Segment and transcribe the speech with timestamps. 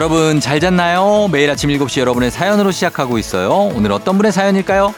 [0.00, 1.28] 여러분 잘 잤나요?
[1.30, 3.70] 매일 아침 7시 여러분의 사연으로 시작하고 있어요.
[3.74, 4.94] 오늘 어떤 분의 사연일까요?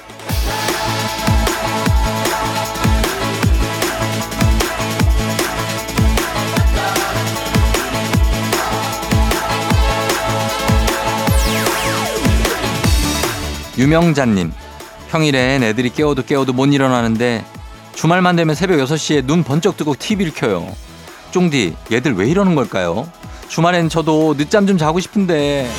[13.77, 14.53] 유명자님,
[15.11, 17.45] 평일엔 애들이 깨워도 깨워도 못 일어나는데
[17.97, 20.77] 주말만 되면 새벽 6시에 눈 번쩍 뜨고 TV를 켜요.
[21.33, 23.09] 쫑디, 얘들 왜 이러는 걸까요?
[23.53, 25.71] 주말엔 저도 늦잠 좀 자고 싶은데.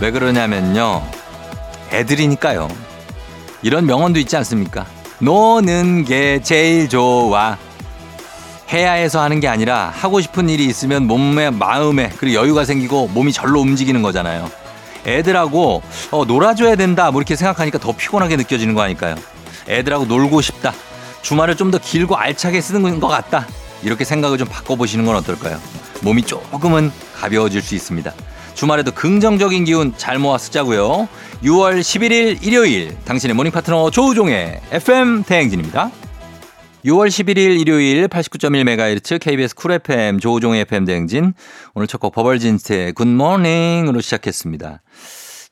[0.00, 1.02] 왜 그러냐면요.
[1.92, 2.68] 애들이니까요.
[3.60, 4.86] 이런 명언도 있지 않습니까?
[5.18, 7.58] 노는 게 제일 좋아.
[8.72, 13.30] 해야 해서 하는 게 아니라 하고 싶은 일이 있으면 몸에 마음에 그리고 여유가 생기고 몸이
[13.30, 14.50] 절로 움직이는 거잖아요.
[15.06, 19.16] 애들하고 어, 놀아줘야 된다 뭐 이렇게 생각하니까 더 피곤하게 느껴지는 거 아닐까요?
[19.68, 20.72] 애들하고 놀고 싶다.
[21.22, 23.46] 주말을 좀 더 길고 알차게 쓰는 것 같다.
[23.82, 25.58] 이렇게 생각을 좀 바꿔보시는 건 어떨까요?
[26.02, 28.12] 몸이 조금은 가벼워질 수 있습니다.
[28.54, 31.08] 주말에도 긍정적인 기운 잘 모아 쓰자고요.
[31.42, 35.90] 6월 11일 일요일 당신의 모닝 파트너 조우종의 FM 대행진입니다.
[36.84, 41.32] 6월 11일 일요일 89.1MHz KBS 쿨 FM 조우종의 FM 대행진
[41.74, 44.82] 오늘 첫 곡 버벌진스의 굿모닝으로 시작했습니다.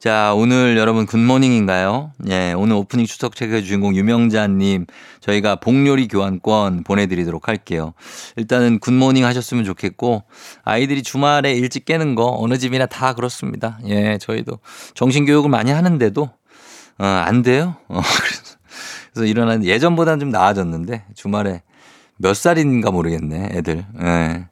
[0.03, 2.11] 자, 오늘 여러분 굿모닝인가요?
[2.29, 4.87] 예, 오늘 오프닝 추석 체크의 주인공 유명자님
[5.21, 7.95] 저희가 복요리 교환권 보내드리도록 할게요.
[8.35, 10.25] 일단은 굿모닝 하셨으면 좋겠고
[10.65, 13.79] 아이들이 주말에 일찍 깨는 거 어느 집이나 다 그렇습니다.
[13.87, 14.59] 예, 저희도
[14.95, 16.23] 정신교육을 많이 하는데도
[16.99, 17.77] 어, 안 돼요.
[17.87, 18.57] 어, 그래서,
[19.13, 21.63] 그래서 일어나는 예전보다는 좀 나아졌는데 주말에
[22.17, 23.85] 몇 살인가 모르겠네, 애들.
[24.03, 24.49] 예.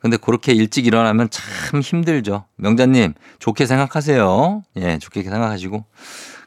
[0.00, 2.44] 근데 그렇게 일찍 일어나면 참 힘들죠.
[2.56, 4.62] 명자님, 좋게 생각하세요.
[4.76, 5.84] 예, 좋게 생각하시고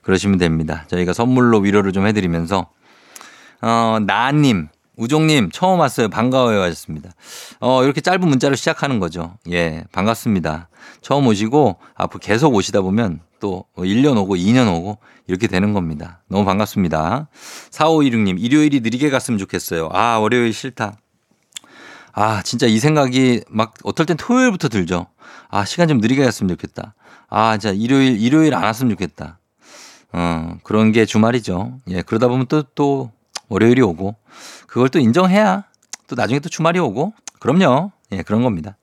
[0.02, 0.86] 그러시면 됩니다.
[0.88, 2.68] 저희가 선물로 위로를 좀 해드리면서,
[3.62, 6.10] 어, 나님, 우종님, 처음 왔어요.
[6.10, 6.62] 반가워요.
[6.62, 7.12] 하셨습니다.
[7.60, 9.36] 어, 이렇게 짧은 문자로 시작하는 거죠.
[9.50, 10.70] 예, 반갑습니다.
[11.02, 16.22] 처음 오시고, 앞으로 계속 오시다 보면 또 1년 오고 2년 오고 이렇게 되는 겁니다.
[16.30, 17.28] 너무 반갑습니다.
[17.72, 19.90] 4526님, 일요일이 느리게 갔으면 좋겠어요.
[19.92, 20.98] 아, 월요일 싫다.
[22.14, 25.08] 아, 진짜 이 생각이 막 어떨 땐 토요일부터 들죠.
[25.50, 26.94] 아, 시간 좀 느리게 갔으면 좋겠다.
[27.30, 29.40] 아, 진짜 일요일, 일요일 안 왔으면 좋겠다.
[30.12, 31.80] 어, 그런 게 주말이죠.
[31.90, 33.12] 예, 그러다 보면 또, 또
[33.50, 34.16] 월요일이 오고
[34.68, 35.64] 그걸 또 인정해야
[36.08, 37.92] 또 나중에 또 주말이 오고 그럼요.
[38.12, 38.78] 예, 그런 겁니다.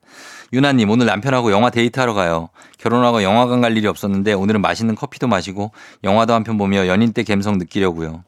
[0.53, 2.49] 유나님, 오늘 남편하고 영화 데이트하러 가요.
[2.79, 5.71] 결혼하고 영화관 갈 일이 없었는데 오늘은 맛있는 커피도 마시고
[6.03, 8.25] 영화도 한 편 보며 연인 때 감성 느끼려고요.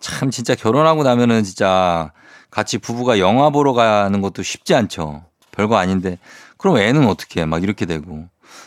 [0.00, 2.12] 참 진짜 결혼하고 나면은 진짜
[2.50, 5.24] 같이 부부가 영화 보러 가는 것도 쉽지 않죠.
[5.52, 6.18] 별거 아닌데
[6.56, 7.44] 그럼 애는 어떻게 해?
[7.44, 8.26] 막 이렇게 되고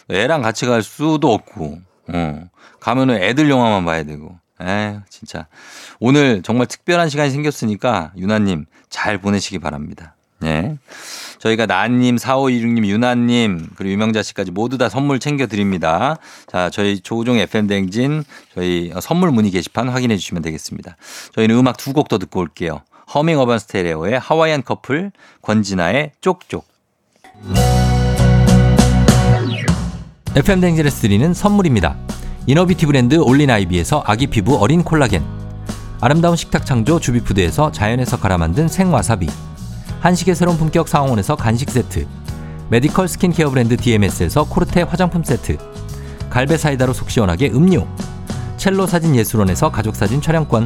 [0.10, 1.80] 애랑 같이 갈 수도 없고
[2.14, 2.50] 어.
[2.80, 5.48] 가면은 애들 영화만 봐야 되고 에 진짜
[6.00, 10.16] 오늘 정말 특별한 시간이 생겼으니까 유나님 잘 보내시기 바랍니다.
[10.40, 10.78] 네.
[11.38, 16.18] 저희가 나님, 4526님, 유나님, 그리고 유명자 씨까지 모두 다 선물 챙겨드립니다.
[16.48, 18.24] 자, 저희 조우종 FM대행진,
[18.56, 20.98] 저희 선물 문의 게시판 확인해 주시면 되겠습니다.
[21.36, 22.82] 저희는 음악 두 곡 더 듣고 올게요.
[23.14, 25.12] 허밍 어반 스테레오의 하와이안 커플,
[25.42, 26.66] 권진아의 쪽쪽.
[30.36, 31.98] FM대행진에서 드리는 선물입니다.
[32.48, 35.24] 이너뷰티 브랜드 올린 아이비에서 아기 피부 어린 콜라겐.
[36.00, 39.28] 아름다운 식탁 창조 주비푸드에서 자연에서 갈아 만든 생와사비.
[40.02, 42.08] 한식의 새로운 품격 상황원에서 간식 세트
[42.70, 45.58] 메디컬 스킨케어 브랜드 DMS에서 코르테 화장품 세트
[46.30, 47.88] 갈베 사이다로 속 시원하게 음료
[48.58, 50.66] 첼로 사진 예술원에서 가족 사진 촬영권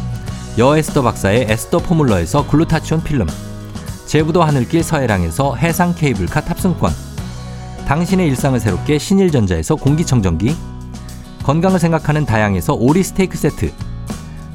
[0.57, 3.25] 여에스더 박사의 에스더 포뮬러에서 글루타치온 필름
[4.05, 6.91] 제부도 하늘길 서해랑에서 해상 케이블카 탑승권
[7.87, 10.53] 당신의 일상을 새롭게 신일전자에서 공기청정기
[11.43, 13.71] 건강을 생각하는 다양에서 오리 스테이크 세트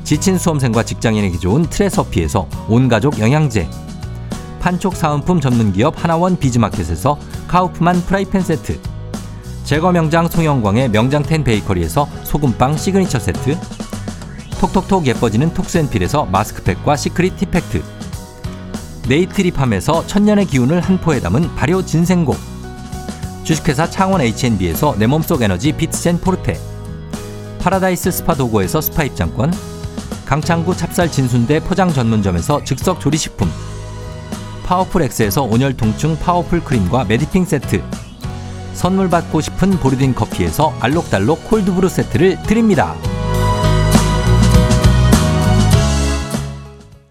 [0.04, 3.66] 지친 수험생과 직장인에게 좋은 트레서피에서 온가족 영양제
[4.60, 8.78] 판촉 사은품 전문기업 하나원 비즈마켓에서 카우프만 프라이팬 세트
[9.64, 13.58] 제과 명장 송영광의 명장텐 베이커리에서 소금빵 시그니처 세트
[14.61, 17.82] 톡톡톡 예뻐지는 톡스앤필에서 마스크팩과 시크릿 티팩트.
[19.08, 22.35] 네이트리팜에서 천년의 기운을 한 포에 담은 발효 진생고
[23.44, 26.58] 주식회사 창원 H&B에서 내 몸속 에너지 비트젠 포르테.
[27.61, 29.53] 파라다이스 스파 도고에서 스파 입장권.
[30.25, 33.49] 강창구 찹쌀 진순대 포장 전문점에서 즉석 조리식품.
[34.64, 37.82] 파워풀 X에서 온열 통증 파워풀 크림과 메디핑 세트.
[38.75, 42.97] 선물 받고 싶은 보르딘 커피에서 알록달록 콜드브루 세트를 드립니다.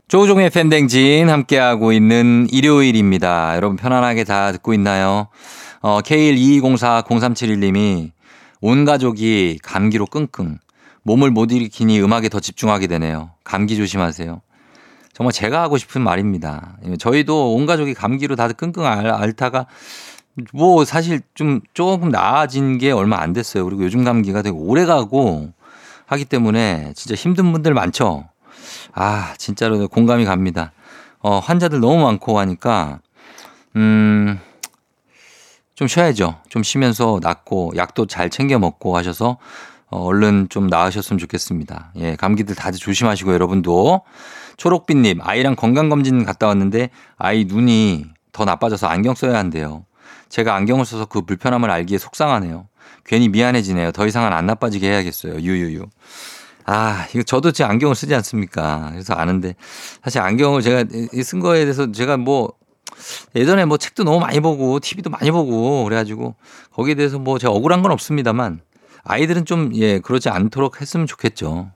[0.07, 3.55] 조우종의 FM댕진 함께하고 있는 일요일입니다.
[3.55, 5.29] 여러분 편안하게 다 듣고 있나요?
[5.81, 8.11] 어, K122040371님이
[8.61, 10.59] 온 가족이 감기로 끙끙
[11.01, 13.31] 몸을 못 일으키니 음악에 더 집중하게 되네요.
[13.43, 14.41] 감기 조심하세요.
[15.11, 16.77] 정말 제가 하고 싶은 말입니다.
[16.99, 19.65] 저희도 온 가족이 감기로 다들 끙끙 앓다가
[20.53, 23.65] 뭐 사실 좀 조금 나아진 게 얼마 안 됐어요.
[23.65, 25.51] 그리고 요즘 감기가 되게 오래 가고
[26.05, 28.29] 하기 때문에 진짜 힘든 분들 많죠.
[28.93, 30.71] 아, 진짜로 공감이 갑니다.
[31.19, 32.99] 어, 환자들 너무 많고 하니까,
[33.75, 34.39] 음,
[35.75, 36.37] 좀 쉬어야죠.
[36.49, 39.37] 좀 쉬면서 낫고 약도 잘 챙겨 먹고 하셔서
[39.89, 41.91] 어, 얼른 좀 나으셨으면 좋겠습니다.
[41.97, 44.01] 예, 감기들 다들 조심하시고 여러분도
[44.57, 49.85] 초록빛님 아이랑 건강검진 갔다 왔는데 아이 눈이 더 나빠져서 안경 써야 한대요.
[50.29, 52.67] 제가 안경을 써서 그 불편함을 알기에 속상하네요.
[53.05, 53.91] 괜히 미안해지네요.
[53.91, 55.35] 더 이상은 안 나빠지게 해야겠어요.
[55.35, 55.85] 유유유.
[56.65, 58.89] 아, 이거 저도 제 안경을 쓰지 않습니까?
[58.91, 59.55] 그래서 아는데
[60.03, 60.85] 사실 안경을 제가
[61.23, 62.53] 쓴 거에 대해서 제가 뭐
[63.35, 66.35] 예전에 뭐 책도 너무 많이 보고 TV도 많이 보고 그래가지고
[66.73, 68.61] 거기에 대해서 뭐 제가 억울한 건 없습니다만
[69.03, 71.71] 아이들은 좀 예, 그러지 않도록 했으면 좋겠죠.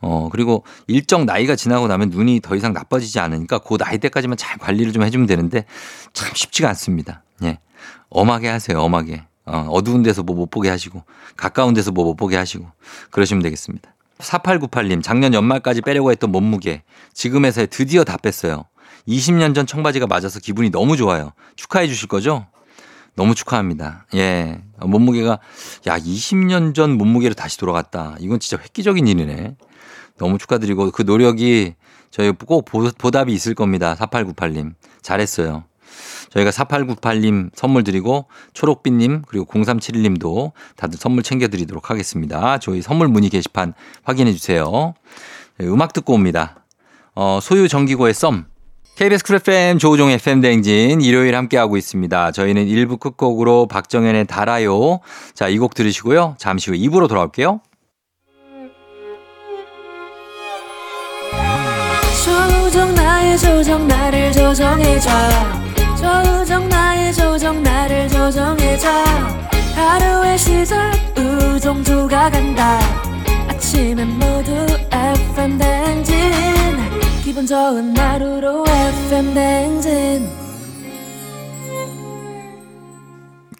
[0.00, 4.58] 어, 그리고 일정 나이가 지나고 나면 눈이 더 이상 나빠지지 않으니까 그 나이 때까지만 잘
[4.58, 5.64] 관리를 좀 해주면 되는데
[6.12, 7.22] 참 쉽지가 않습니다.
[7.44, 7.60] 예.
[8.10, 9.24] 엄하게 하세요, 엄하게.
[9.44, 11.04] 어, 어두운 데서 뭐 못 보게 하시고
[11.36, 12.66] 가까운 데서 뭐 못 보게 하시고
[13.10, 13.91] 그러시면 되겠습니다.
[14.22, 16.82] 4898님, 작년 연말까지 빼려고 했던 몸무게
[17.12, 18.64] 지금에서 드디어 다 뺐어요.
[19.08, 21.32] 20년 전 청바지가 맞아서 기분이 너무 좋아요.
[21.56, 22.46] 축하해 주실 거죠?
[23.14, 24.06] 너무 축하합니다.
[24.14, 24.62] 예.
[24.80, 25.38] 몸무게가,
[25.86, 28.16] 야, 20년 전 몸무게로 다시 돌아갔다.
[28.20, 29.56] 이건 진짜 획기적인 일이네.
[30.18, 31.74] 너무 축하드리고 그 노력이
[32.10, 33.96] 저희 꼭 보답이 있을 겁니다.
[33.98, 34.74] 4898님.
[35.02, 35.64] 잘했어요.
[36.30, 42.58] 저희가 4898님 선물 드리고 초록빛님 그리고 0371님도 다들 선물 챙겨드리도록 하겠습니다.
[42.58, 44.94] 저희 선물 문의 게시판 확인해 주세요.
[45.58, 46.64] 네, 음악 듣고 옵니다.
[47.14, 48.46] 어, 소유 정기고의 썸.
[48.94, 52.30] KBS 쿨 FM 조우종 FM 대행진 일요일 함께하고 있습니다.
[52.32, 55.00] 저희는 1부 끝곡으로 박정현의 달아요.
[55.34, 56.36] 자, 이 곡 들으시고요.
[56.38, 57.60] 잠시 후 2부로 돌아올게요.
[62.24, 65.10] 조우종 나의 조정 나를 조정해줘
[66.02, 68.88] 조우종 나의 조정 나를 조정해줘.
[69.76, 72.80] 하루의 시절 우정조가 간다.
[73.48, 74.52] 아침엔 모두
[74.90, 76.16] FM 대행진.
[77.22, 80.28] 기분 좋은 하루로 FM 댕진.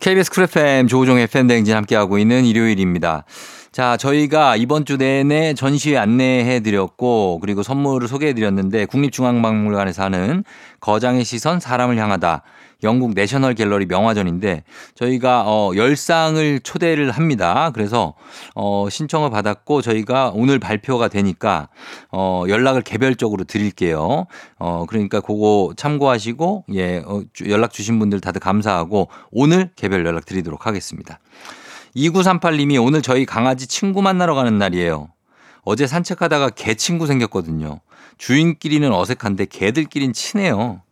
[0.01, 3.25] KBS 쿨 FM 조우종 FM 댕진 함께하고 있는 일요일입니다.
[3.73, 10.45] 자, 저희가 이번 주 내내 전시회 안내해 드렸고 그리고 선물을 소개해 드렸는데 국립중앙박물관에서 하는
[10.81, 12.43] 거장의 시선 사람을 향하다
[12.83, 14.65] 영국 내셔널 갤러리 명화전인데
[14.95, 17.71] 저희가 어 10상을 초대를 합니다.
[17.73, 18.13] 그래서
[18.55, 21.69] 어 신청을 받았고 저희가 오늘 발표가 되니까
[22.11, 24.27] 어 연락을 개별적으로 드릴게요.
[24.59, 30.67] 어 그러니까 그거 참고하시고 예 어, 연락 주신 분들 다들 감사하고 오늘 개별 연락 드리도록
[30.67, 31.21] 하겠습니다.
[31.97, 35.11] 2938님이 오늘 저희 강아지 친구 만나러 가는 날이에요.
[35.65, 37.81] 어제 산책하다가 개 친구 생겼거든요.
[38.19, 40.83] 주인끼리는 어색한데 개들끼린 친해요.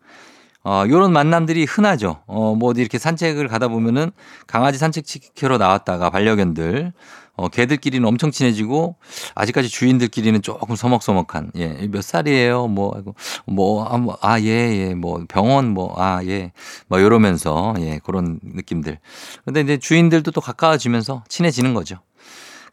[0.62, 2.22] 어, 요런 만남들이 흔하죠.
[2.26, 4.10] 어, 뭐 어디 이렇게 산책을 가다 보면은
[4.46, 6.92] 강아지 산책시키러 나왔다가 반려견들,
[7.36, 8.96] 어, 개들끼리는 엄청 친해지고
[9.34, 12.66] 아직까지 주인들끼리는 조금 서먹서먹한, 예, 몇 살이에요?
[12.66, 13.02] 뭐,
[13.46, 16.52] 뭐, 아, 뭐, 아, 예, 예, 뭐, 병원, 뭐, 아, 예,
[16.88, 18.98] 뭐, 이러면서, 예, 그런 느낌들.
[19.46, 22.00] 근데 이제 주인들도 또 가까워지면서 친해지는 거죠.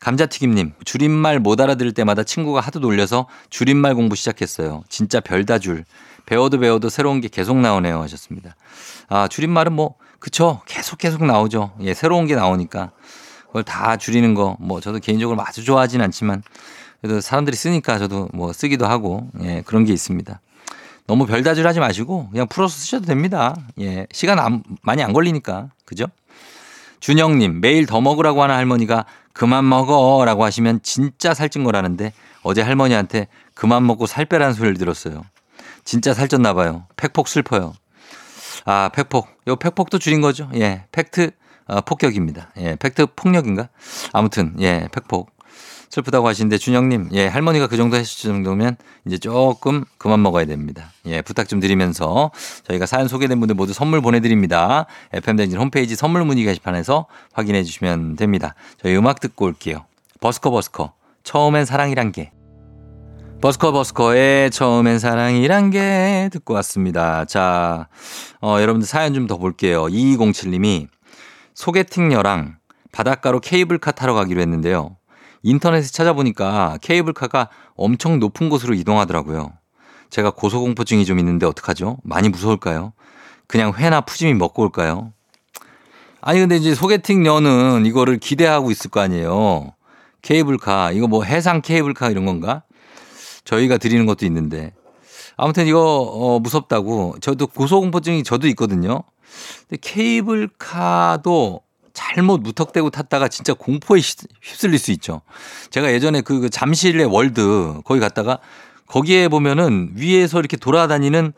[0.01, 4.83] 감자튀김님, 줄임말 못 알아들을 때마다 친구가 하도 놀려서 줄임말 공부 시작했어요.
[4.89, 5.85] 진짜 별다 줄.
[6.27, 8.55] 배워도 배워도 새로운 게 계속 나오네요 하셨습니다.
[9.07, 10.61] 아, 줄임말은 뭐, 그쵸.
[10.65, 11.71] 계속 계속 나오죠.
[11.81, 12.91] 예, 새로운 게 나오니까.
[13.47, 16.43] 그걸 다 줄이는 거, 뭐, 저도 개인적으로 아주 좋아하진 않지만,
[17.01, 20.39] 그래도 사람들이 쓰니까 저도 뭐 쓰기도 하고, 예, 그런 게 있습니다.
[21.07, 23.55] 너무 별다줄 하지 마시고, 그냥 풀어서 쓰셔도 됩니다.
[23.79, 25.69] 예, 시간 안, 많이 안 걸리니까.
[25.85, 26.07] 그죠?
[26.99, 33.27] 준영님, 매일 더 먹으라고 하는 할머니가 그만 먹어 라고 하시면 진짜 살찐 거라는데 어제 할머니한테
[33.53, 35.23] 그만 먹고 살 빼라는 소리를 들었어요.
[35.87, 36.85] 진짜 살쪘나 봐요.
[36.97, 37.73] 팩폭 슬퍼요.
[38.65, 39.29] 아, 팩폭.
[39.47, 40.49] 요 팩폭도 줄인 거죠.
[40.55, 40.83] 예.
[40.91, 41.31] 팩트
[41.67, 42.51] 어, 폭격입니다.
[42.57, 42.75] 예.
[42.75, 43.69] 팩트 폭력인가?
[44.11, 45.31] 아무튼 예, 팩폭.
[45.89, 48.75] 슬프다고 하시는데 준영님, 예, 할머니가 그 정도 하실 정도면
[49.05, 50.91] 이제 조금 그만 먹어야 됩니다.
[51.05, 52.31] 예, 부탁 좀 드리면서
[52.65, 54.87] 저희가 사연 소개된 분들 모두 선물 보내드립니다.
[55.13, 58.55] FM댕진 홈페이지 선물 문의 게시판에서 확인해 주시면 됩니다.
[58.83, 59.85] 저희 음악 듣고 올게요.
[60.19, 60.91] 버스커 버스커.
[61.23, 62.33] 처음엔 사랑이란 게.
[63.39, 67.23] 버스커 버스커의 처음엔 사랑이란 게 듣고 왔습니다.
[67.25, 67.87] 자,
[68.41, 69.83] 어, 여러분들 사연 좀 더 볼게요.
[69.83, 70.87] 2207님이
[71.53, 72.57] 소개팅녀랑
[72.91, 74.97] 바닷가로 케이블카 타러 가기로 했는데요.
[75.43, 79.51] 인터넷에 찾아보니까 케이블카가 엄청 높은 곳으로 이동하더라고요.
[80.09, 81.97] 제가 고소공포증이 좀 있는데 어떡하죠?
[82.03, 82.93] 많이 무서울까요?
[83.47, 85.13] 그냥 회나 푸짐히 먹고 올까요?
[86.21, 89.73] 아니 근데 이제 소개팅녀는 이거를 기대하고 있을 거 아니에요.
[90.23, 92.63] 케이블카 이거 뭐 해상 케이블카 이런 건가?
[93.47, 94.73] 저희가 드리는 것도 있는데
[95.37, 99.03] 아무튼 이거 어 무섭다고 저도 고소공포증이 저도 있거든요.
[99.67, 101.61] 근데 케이블카도
[101.93, 104.01] 잘못 무턱대고 탔다가 진짜 공포에
[104.41, 105.21] 휩쓸릴 수 있죠.
[105.71, 108.39] 제가 예전에 그, 그 잠실의 월드 거기 갔다가
[108.87, 111.33] 거기에 보면은 위에서 이렇게 돌아다니는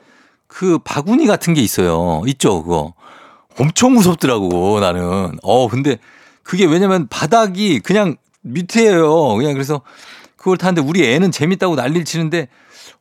[0.48, 2.22] 그 바구니 같은 게 있어요.
[2.28, 2.94] 있죠, 그거.
[3.58, 5.38] 엄청 무섭더라고, 나는.
[5.44, 5.98] 어, 근데
[6.44, 9.36] 그게 왜냐면 바닥이 그냥 밑에예요.
[9.36, 9.82] 그냥 그래서
[10.40, 12.48] 그걸 타는데 우리 애는 재밌다고 난리를 치는데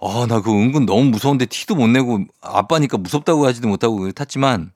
[0.01, 4.73] 아, 나 그거 은근 너무 무서운데 티도 못 내고 아빠니까 무섭다고 하지도 못하고 탔지만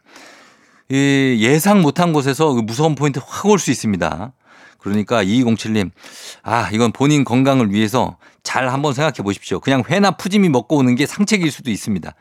[0.89, 4.33] 이 예상 못한 곳에서 그 무서운 포인트 확 올 수 있습니다.
[4.79, 5.91] 그러니까 2207님,
[6.43, 9.61] 아, 이건 본인 건강을 위해서 잘 한번 생각해 보십시오.
[9.61, 12.13] 그냥 회나 푸짐히 먹고 오는 게 상책일 수도 있습니다.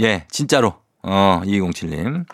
[0.00, 0.74] 예, 진짜로.
[1.02, 2.24] 어, 2207님.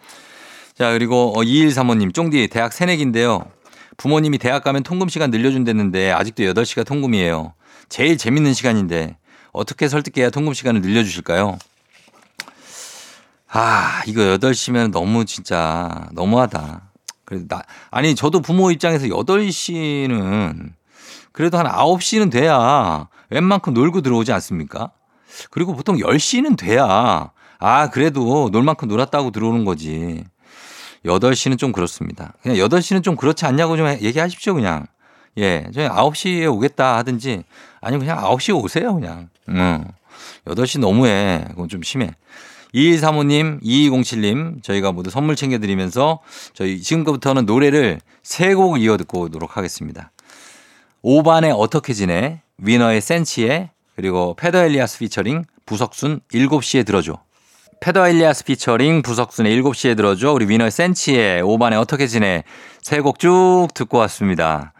[0.78, 3.44] 자, 그리고 2135님, 쫑디 대학 새내기인데요.
[4.02, 7.54] 부모님이 대학 가면 통금 시간 늘려준댔는데 아직도 8시가 통금이에요.
[7.88, 9.16] 제일 재밌는 시간인데
[9.52, 11.56] 어떻게 설득해야 통금 시간을 늘려주실까요?
[13.46, 16.90] 아, 이거 8시면 너무 진짜 너무하다.
[17.24, 20.70] 그래도 나, 아니, 저도 부모 입장에서 8시는
[21.30, 24.90] 그래도 한 9시는 돼야 웬만큼 놀고 들어오지 않습니까?
[25.52, 27.30] 그리고 보통 10시는 돼야
[27.60, 30.24] 아, 그래도 놀 만큼 놀았다고 들어오는 거지.
[31.04, 32.34] 8시는 좀 그렇습니다.
[32.42, 34.86] 그냥 8시는 좀 그렇지 않냐고 좀 얘기하십시오, 그냥.
[35.38, 37.42] 예, 저희 9시에 오겠다 하든지
[37.80, 39.28] 아니면 그냥 9시에 오세요, 그냥.
[39.48, 39.84] 응.
[40.46, 41.44] 8시 너무해.
[41.48, 42.14] 그건 좀 심해.
[42.74, 46.20] 2135님, 2207님, 저희가 모두 선물 챙겨드리면서
[46.54, 50.10] 저희 지금부터는 노래를 세 곡 이어 듣고 오도록 하겠습니다.
[51.04, 52.40] 오반의 어떻게 지내?
[52.58, 57.18] 위너의 센치해 그리고 페더 엘리아스 피처링 부석순 7시에 들어줘.
[57.82, 60.32] 페더 엘리아스 피처링 부석순의 7시에 들어줘.
[60.32, 62.44] 우리 위너의 센치해 오반의 어떻게 지내?
[62.80, 64.72] 세 곡 쭉 듣고 왔습니다.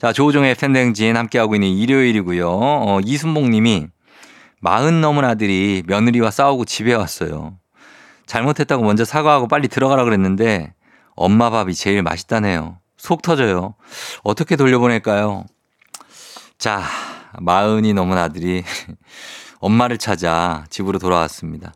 [0.00, 2.48] 자, 조우종의 FM댕진 함께하고 있는 일요일이고요.
[2.48, 3.88] 어, 이순봉 님이
[4.60, 7.58] 마흔 넘은 아들이 며느리와 싸우고 집에 왔어요.
[8.26, 10.74] 잘못했다고 먼저 사과하고 빨리 들어가라 그랬는데
[11.16, 12.78] 엄마 밥이 제일 맛있다네요.
[12.96, 13.74] 속 터져요.
[14.22, 15.44] 어떻게 돌려보낼까요?
[16.58, 16.84] 자,
[17.40, 18.62] 마흔이 넘은 아들이
[19.58, 21.72] 엄마를 찾아 집으로 돌아왔습니다.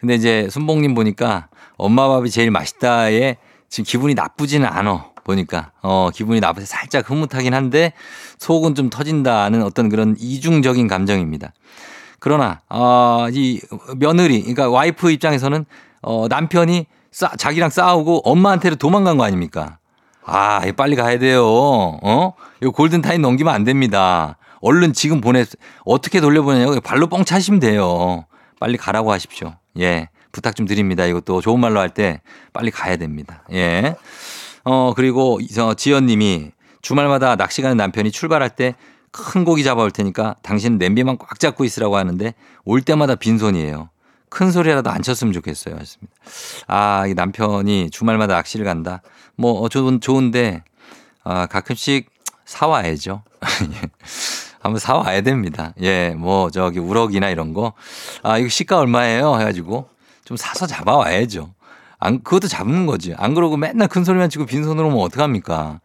[0.00, 3.36] 근데 이제 순봉님 보니까 엄마 밥이 제일 맛있다에
[3.68, 5.10] 지금 기분이 나쁘지는 않어.
[5.22, 7.92] 보니까 어 기분이 나쁘게 살짝 흐뭇하긴 한데
[8.38, 11.52] 속은 좀 터진다는 어떤 그런 이중적인 감정입니다.
[12.18, 13.60] 그러나 어이
[13.96, 15.66] 며느리 그러니까 와이프 입장에서는
[16.02, 19.78] 어 남편이 싸, 자기랑 싸우고 엄마한테로 도망간 거 아닙니까?
[20.24, 21.44] 아, 빨리 가야 돼요.
[21.44, 22.34] 어?
[22.62, 24.36] 이거 골든 타임 넘기면 안 됩니다.
[24.60, 25.44] 얼른 지금 보내,
[25.84, 28.26] 어떻게 돌려보내냐고 발로 뻥 차시면 돼요.
[28.60, 29.54] 빨리 가라고 하십시오.
[29.78, 30.08] 예.
[30.32, 31.06] 부탁 좀 드립니다.
[31.06, 32.20] 이것도 좋은 말로 할 때
[32.52, 33.44] 빨리 가야 됩니다.
[33.52, 33.96] 예.
[34.64, 38.74] 어, 그리고 저 지연 님이 주말마다 낚시 가는 남편이 출발할 때
[39.12, 42.34] 큰 고기 잡아올 테니까 당신은 냄비만 꽉 잡고 있으라고 하는데
[42.64, 43.90] 올 때마다 빈손이에요.
[44.28, 45.74] 큰 소리라도 안 쳤으면 좋겠어요.
[45.76, 46.12] 하습니다
[46.68, 49.02] 아, 이 남편이 주말마다 낚시를 간다.
[49.34, 50.62] 뭐, 어, 좋은, 좋은데,
[51.24, 52.08] 아, 가끔씩
[52.44, 53.24] 사와야죠.
[54.60, 54.62] 예.
[54.62, 55.72] 한번 사와야 됩니다.
[55.80, 57.72] 예, 뭐, 저기, 우럭이나 이런 거.
[58.22, 59.38] 아, 이거 시가 얼마예요?
[59.40, 59.88] 해가지고
[60.24, 61.52] 좀 사서 잡아와야죠.
[61.98, 63.14] 안, 그것도 잡는 거지.
[63.16, 65.80] 안 그러고 맨날 큰 소리만 치고 빈손으로 오면 어떡합니까?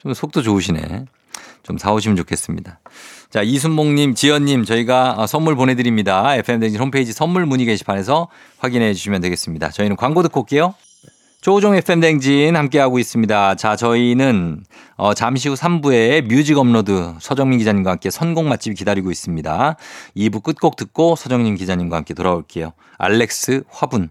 [0.00, 1.06] 좀 속도 좋으시네.
[1.62, 2.78] 좀 사오시면 좋겠습니다.
[3.30, 6.36] 자, 이순봉님, 지연님, 저희가 어, 선물 보내드립니다.
[6.36, 8.28] FM댕진 홈페이지 선물 문의 게시판에서
[8.58, 9.70] 확인해 주시면 되겠습니다.
[9.70, 10.74] 저희는 광고 듣고 올게요.
[11.46, 13.54] 조우종 FM댕진 함께하고 있습니다.
[13.54, 14.64] 자, 저희는
[14.96, 19.76] 어, 잠시 후 3부에 뮤직 업로드 서정민 기자님과 함께 선곡 맛집 기다리고 있습니다.
[20.16, 22.72] 2부 끝곡 듣고 서정민 기자님과 함께 돌아올게요.
[22.98, 24.10] 알렉스 화분.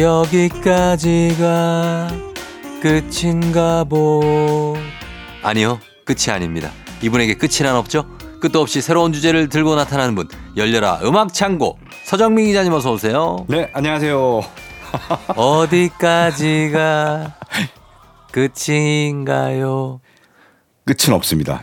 [0.00, 1.38] 여기까지가
[2.80, 4.74] 끝인가 보.
[5.42, 6.70] 아니요, 끝이 아닙니다.
[7.02, 8.06] 이분에게 끝이란 없죠?
[8.40, 10.26] 끝도 없이 새로운 주제를 들고 나타나는 분.
[10.56, 11.78] 열려라 음악 창고.
[12.04, 13.44] 서정민 기자님 어서 오세요.
[13.48, 14.40] 네, 안녕하세요.
[15.36, 17.34] 어디까지가
[18.32, 20.00] 끝인가요?
[20.86, 21.60] 끝은 없습니다.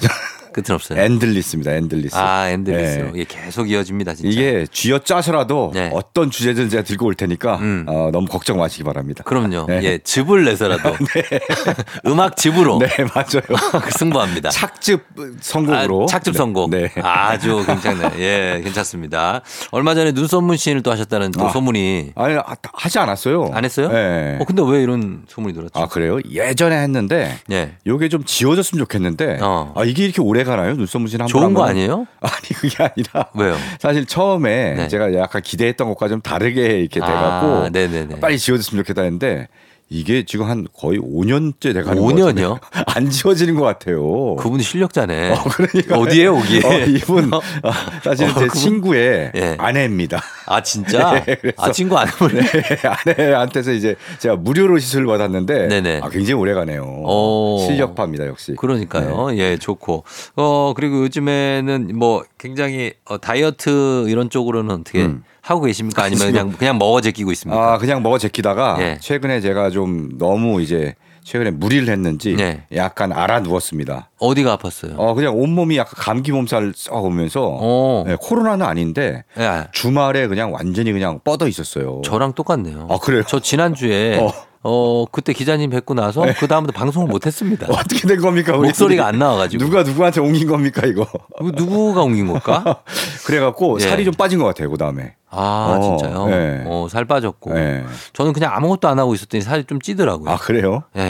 [0.57, 0.99] 끝은 없어요.
[0.99, 1.73] endless입니다.
[1.73, 2.15] endless.
[2.17, 2.97] 아, endless.
[2.97, 3.11] 네.
[3.13, 4.29] 이게 계속 이어집니다, 진짜.
[4.29, 5.91] 이게 쥐어 짜서라도 네.
[5.93, 7.85] 어떤 주제든 제가 들고 올 테니까 음.
[7.87, 9.23] 어, 너무 걱정 마시기 바랍니다.
[9.23, 9.67] 그럼요.
[9.67, 9.81] 네.
[9.83, 10.95] 예, 즙을 내서라도
[12.07, 13.43] 음악 즙으로 네, 맞아요.
[13.99, 14.49] 승부합니다.
[14.49, 15.05] 착즙
[15.41, 16.03] 선곡으로.
[16.03, 16.71] 아, 착즙 선곡.
[16.71, 16.89] 네.
[16.93, 17.01] 네.
[17.01, 18.11] 아주 괜찮네.
[18.19, 19.41] 예, 괜찮습니다.
[19.69, 21.49] 얼마 전에 눈썹문 시인을 또 하셨다는 또 아.
[21.49, 23.51] 소문이 아니, 아, 하지 않았어요.
[23.53, 23.89] 안 했어요?
[23.89, 24.37] 네.
[24.41, 25.79] 어, 근데 왜 이런 소문이 들었죠?
[25.79, 26.19] 아, 그래요?
[26.27, 27.73] 예전에 했는데 예.
[27.85, 29.73] 요게 좀 지워졌으면 좋겠는데 어.
[29.75, 30.75] 아, 이게 이렇게 오래 가나요?
[30.75, 31.65] 눈썹 문신 한번 좋은 거?
[31.65, 32.07] 아니에요?
[32.21, 33.55] 아니, 그게 아니라 왜요?
[33.79, 34.87] 사실 처음에 네.
[34.87, 37.69] 제가 약간 기대했던 것과 좀 다르게 이렇게 돼갖고 아.
[38.19, 39.47] 빨리 지워졌으면 좋겠다 했는데
[39.89, 42.59] 이게 지금 한 거의 5년째 돼가는 5년이요?
[42.87, 44.35] 안 지워지는 것 같아요.
[44.35, 45.31] 그분이 실력자네.
[45.31, 46.57] 어, 그러니까 어디에요, 거기?
[46.65, 47.41] 어, 이분 어,
[48.03, 48.49] 사실 어, 제 그분?
[48.49, 49.55] 친구의 예.
[49.57, 50.21] 아내입니다.
[50.45, 51.23] 아, 진짜?
[51.25, 52.41] 네, 아, 친구 안 해볼래?
[52.41, 56.01] 네, 아내한테서 이제 제가 무료로 시술을 받았는데 네네.
[56.03, 56.83] 아, 굉장히 오래 가네요.
[56.83, 57.65] 오.
[57.65, 58.55] 실력파입니다 역시.
[58.57, 59.29] 그러니까요.
[59.31, 59.37] 네.
[59.37, 60.03] 예, 좋고.
[60.35, 65.23] 어, 그리고 요즘에는 뭐 굉장히 어, 다이어트 이런 쪽으로는 어떻게 음.
[65.47, 66.03] 하고 계십니까?
[66.03, 67.73] 아니면 그냥, 그냥 먹어 제끼고 있습니까?
[67.73, 68.97] 아 그냥 먹어 제끼다가 예.
[68.99, 72.65] 최근에 제가 좀 너무 이제 최근에 무리를 했는지 네.
[72.75, 74.09] 약간 알아 누웠습니다.
[74.19, 74.95] 어디가 아팠어요?
[74.97, 78.03] 어 그냥 온 몸이 약간 감기 몸살 썩으면서 어.
[78.05, 82.01] 네, 코로나는 아닌데 야, 주말에 그냥 완전히 그냥 뻗어 있었어요.
[82.03, 82.87] 저랑 똑같네요.
[82.89, 83.23] 아 그래요?
[83.25, 84.33] 저 지난 주에 어.
[84.69, 85.05] 어.
[85.11, 87.67] 그때 기자님 뵙고 나서 그 다음부터 방송을 못 했습니다.
[87.69, 88.57] 어떻게 된 겁니까?
[88.57, 89.07] 목소리가?
[89.07, 89.63] 안 나와가지고.
[89.63, 91.07] 누가 누구한테 옮긴 겁니까 이거?
[91.41, 92.81] 누구가 옮긴 걸까?
[93.25, 93.87] 그래갖고 예.
[93.87, 95.13] 살이 좀 빠진 것 같아요 그 다음에.
[95.29, 96.27] 아, 어, 진짜요?
[96.27, 96.63] 네.
[96.65, 97.53] 어, 살 빠졌고.
[97.53, 97.83] 네.
[98.13, 100.29] 저는 그냥 아무것도 안 하고 있었더니 살이 좀 찌더라고요.
[100.29, 100.83] 아 그래요?
[100.95, 101.01] 예.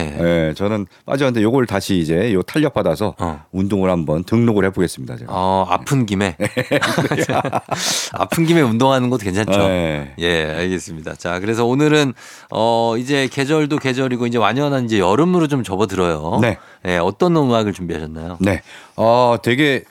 [0.48, 3.44] 예, 저는 빠졌는데 요걸 다시 이제 요 탄력 받아서 어.
[3.52, 5.32] 운동을 한번 등록을 해보겠습니다 제가.
[5.32, 6.36] 어, 아픈 김에.
[8.12, 9.56] 아픈 김에 운동하는 것도 괜찮죠.
[9.56, 10.14] 네.
[10.18, 11.14] 예, 알겠습니다.
[11.14, 12.12] 자, 그래서 오늘은
[12.50, 16.38] 어, 이제 계절 도 계절이고 이제 완연한 이제 여름으로 좀 접어들어요.
[16.40, 16.58] 네.
[16.86, 18.36] 예, 어떤 음악을 준비하셨나요?
[18.40, 18.62] 네.
[18.96, 19.84] 어 되게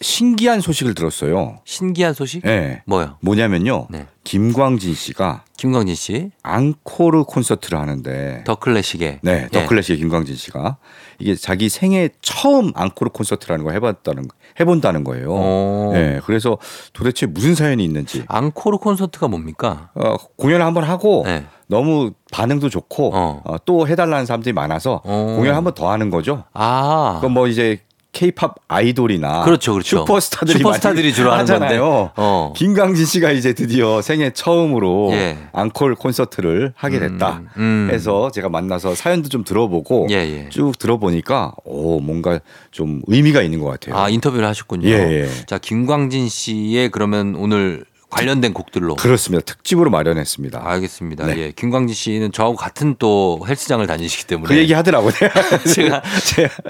[0.00, 1.58] 신기한 소식을 들었어요.
[1.64, 2.44] 신기한 소식?
[2.46, 2.82] 예.
[2.86, 3.16] 뭐요?
[3.20, 3.86] 뭐냐면요.
[3.90, 4.06] 네.
[4.24, 9.20] 김광진 씨가 김광진 씨, 앙코르 콘서트를 하는데 더 클래식의.
[9.22, 9.48] 네, 예.
[9.48, 10.76] 더 클래식의 김광진 씨가
[11.18, 14.24] 이게 자기 생애 처음 앙코르 콘서트라는 걸 해봤다는
[14.60, 15.30] 해본다는 거예요.
[15.30, 15.90] 오.
[15.94, 16.58] 네, 그래서
[16.92, 19.90] 도대체 무슨 사연이 있는지 앙코르 콘서트가 뭡니까?
[19.94, 21.46] 어, 공연을 한번 하고 네.
[21.68, 23.42] 너무 반응도 좋고 어.
[23.44, 25.34] 어, 또 해달라는 사람들이 많아서 어.
[25.36, 26.44] 공연 한번 더 하는 거죠.
[26.52, 27.14] 아.
[27.16, 27.80] 그건 뭐 이제
[28.16, 29.98] 케이팝 아이돌이나 그렇죠, 그렇죠.
[29.98, 32.12] 슈퍼스타들이, 슈퍼스타들이 주로 하는 하잖아요.
[32.16, 32.54] 어.
[32.56, 35.36] 김광진 씨가 이제 드디어 생애 처음으로 예.
[35.52, 37.42] 앙콜 콘서트를 하게 됐다.
[37.58, 37.88] 음, 음.
[37.92, 40.48] 해서 제가 만나서 사연도 좀 들어보고 예, 예.
[40.48, 44.00] 쭉 들어보니까 오 뭔가 좀 의미가 있는 것 같아요.
[44.00, 44.88] 아, 인터뷰를 하셨군요.
[44.88, 45.28] 예, 예.
[45.46, 48.94] 자, 김광진 씨의 그러면 오늘 관련된 곡들로.
[48.96, 49.44] 그렇습니다.
[49.44, 50.60] 특집으로 마련했습니다.
[50.64, 51.26] 알겠습니다.
[51.26, 51.36] 네.
[51.38, 51.50] 예.
[51.52, 54.54] 김광진 씨는 저하고 같은 또 헬스장을 다니시기 때문에.
[54.54, 55.12] 그 얘기 하더라고요.
[55.74, 56.02] 제가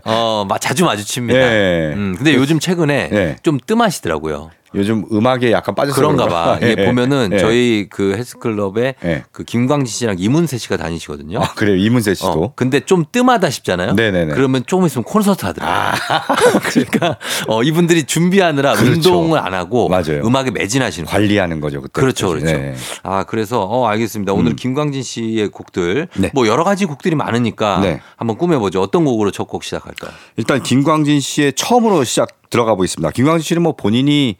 [0.05, 1.39] 어, 마- 자주 마주칩니다.
[1.39, 1.93] 예.
[1.95, 3.37] 음, 근데 요즘 최근에 예.
[3.43, 4.51] 좀 뜸하시더라고요.
[4.77, 6.59] 요즘 음악에 약간 빠져서 그런가 봐.
[6.61, 7.39] 이게 예, 보면은 예.
[7.39, 9.25] 저희 그 헬스클럽에 예.
[9.33, 11.41] 그 김광진 씨랑 이문세 씨가 다니시거든요.
[11.41, 11.77] 아, 그래요.
[11.77, 12.29] 이문세 씨도.
[12.29, 13.95] 어, 근데 좀 뜸하다 싶잖아요.
[13.95, 14.35] 네네네.
[14.35, 15.95] 그러면 조금 있으면 콘서트 하더라고요.
[16.71, 17.17] 그러니까
[17.49, 18.93] 어, 이분들이 준비하느라 그렇죠.
[18.93, 20.21] 운동을 안 하고 맞아요.
[20.25, 21.07] 음악에 매진하시는.
[21.09, 21.81] 관리하는 거죠.
[21.81, 21.99] 그때.
[21.99, 22.47] 그렇죠, 그렇죠.
[22.47, 22.75] 네.
[23.03, 24.33] 아 그래서 어 알겠습니다.
[24.35, 26.31] 오늘 김광진 씨의 곡들 네.
[26.35, 28.01] 뭐 여러 가지 곡들이 많으니까 네.
[28.17, 28.83] 한번 꾸며 보죠.
[28.83, 30.11] 어떤 곡으로 첫 곡 시작할까요?
[30.37, 33.13] 일단 김광진 씨의 처음으로 시작 들어가 보겠습니다.
[33.13, 34.37] 김광진 씨는 뭐 본인이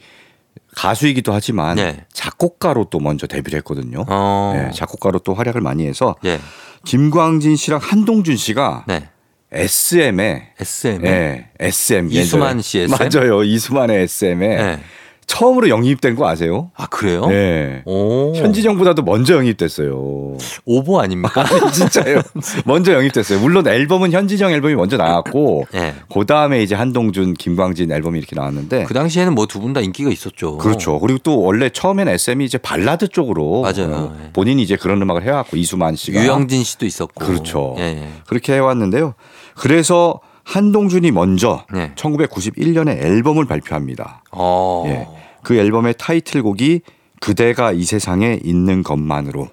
[0.77, 2.05] 가수이기도 하지만 네.
[2.13, 4.05] 작곡가로 또 먼저 데뷔를 했거든요.
[4.07, 6.39] 어, 네, 작곡가로 또 활약을 많이 해서 예,
[6.85, 9.09] 김광진 씨랑 한동준 씨가 네,
[9.51, 11.03] SM에 SM.
[11.03, 13.09] 네, SM 이수만 씨 SM?
[13.11, 13.43] 맞아요.
[13.43, 14.81] 이수만의 SM에 네.
[15.27, 16.71] 처음으로 영입된 거 아세요?
[16.77, 17.27] 아 그래요?
[17.27, 17.83] 네.
[17.85, 20.37] 오, 현지정보다도 먼저 영입됐어요.
[20.65, 21.45] 오보 아닙니까?
[21.75, 22.23] 진짜요.
[22.65, 23.41] 먼저 영입됐어요.
[23.41, 25.95] 물론 앨범은 현지정 앨범이 먼저 나왔고 네.
[26.13, 30.11] 그 다음에 이제 한동준, 김광진 앨범이 이렇게 나왔는데 그 당시에는 뭐 두 분 다 인기가
[30.11, 30.59] 있었죠.
[30.59, 31.01] 그렇죠.
[31.01, 33.95] 그리고 또 원래 처음엔 SM이 이제 발라드 쪽으로 맞아요.
[33.95, 34.31] 어, 예.
[34.33, 37.25] 본인이 이제 그런 음악을 해왔고 이수만 씨가 유영진 씨도 있었고.
[37.25, 37.75] 그렇죠.
[37.79, 38.09] 예, 예.
[38.27, 39.15] 그렇게 해왔는데요.
[39.57, 41.91] 그래서 한동준이 먼저 네.
[41.97, 44.23] 1991년에 앨범을 발표합니다.
[44.31, 44.85] 어.
[44.87, 45.09] 예.
[45.43, 46.83] 그 앨범의 타이틀곡이
[47.21, 49.49] 그대가 이 세상에 있는 것만으로.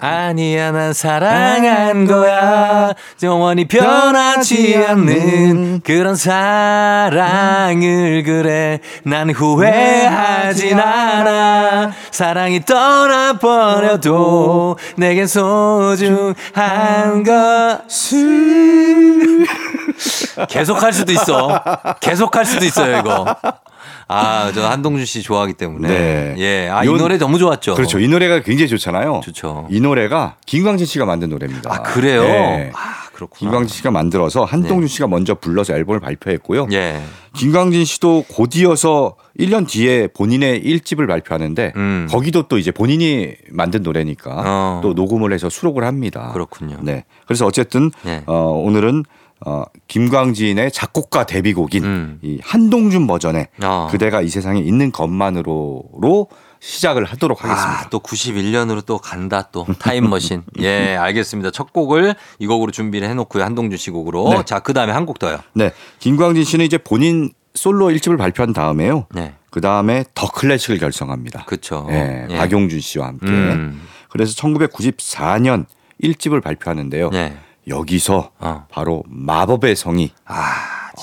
[0.00, 2.92] 아니야 난 사랑한 거야.
[3.22, 8.78] 영원히 변하지 않는 그런 사랑을 그래.
[9.02, 11.90] 난 후회하진 않아.
[12.12, 14.28] 사랑이 떠나버려도
[14.96, 18.77] 내겐 소중한 것을
[20.46, 21.60] 계속 할 수도 있어
[22.00, 23.26] 계속 할 수도 있어요 이거
[24.08, 26.34] 아 저 한동준 씨 좋아하기 때문에 네.
[26.38, 27.98] 예 아 이 요- 노래 너무 좋았죠 그렇죠.
[27.98, 29.20] 이 노래가 굉장히 좋잖아요.
[29.24, 29.66] 좋죠.
[29.70, 31.70] 이 노래가 김광진 씨가 만든 노래입니다.
[31.72, 32.70] 아 그래요 네.
[32.74, 36.68] 아 그렇구나 김광진 씨가 만들어서 한동준 씨가 먼저 불러서 앨범을 발표했고요.
[36.72, 37.00] 예
[37.34, 42.08] 김광진 씨도 곧이어서 1년 뒤에 본인의 1집을 발표하는데 음.
[42.10, 44.80] 거기도 또 이제 본인이 만든 노래니까 어.
[44.82, 46.30] 또 녹음을 해서 수록을 합니다.
[46.32, 46.78] 그렇군요.
[46.80, 47.04] 네.
[47.26, 48.22] 그래서 어쨌든 네.
[48.26, 49.04] 어, 오늘은
[49.46, 52.18] 어, 김광진의 작곡가 데뷔곡인 음.
[52.22, 53.88] 이 한동준 버전의 어.
[53.90, 56.28] 그대가 이 세상에 있는 것만으로로
[56.60, 57.80] 시작을 하도록 하겠습니다.
[57.82, 60.42] 아, 또 91년으로 또 간다 또 타임머신.
[60.60, 61.52] 예, 알겠습니다.
[61.52, 63.44] 첫 곡을 이 곡으로 준비를 해놓고요.
[63.44, 64.28] 한동준 씨 곡으로.
[64.30, 64.42] 네.
[64.44, 65.38] 자, 그 다음에 한 곡 더요.
[65.54, 65.70] 네.
[66.00, 69.06] 김광진 씨는 이제 본인 솔로 1집을 발표한 다음에요.
[69.14, 71.44] 네, 그 다음에 더 클래식을 결성합니다.
[71.46, 71.86] 그쵸.
[71.88, 72.36] 네, 예.
[72.36, 73.26] 박용준 씨와 함께.
[73.26, 73.80] 음.
[74.10, 75.64] 그래서 1994년
[76.02, 77.10] 1집을 발표하는데요.
[77.10, 77.36] 네.
[77.68, 78.66] 여기서 어.
[78.70, 80.34] 바로 마법의 성이 아.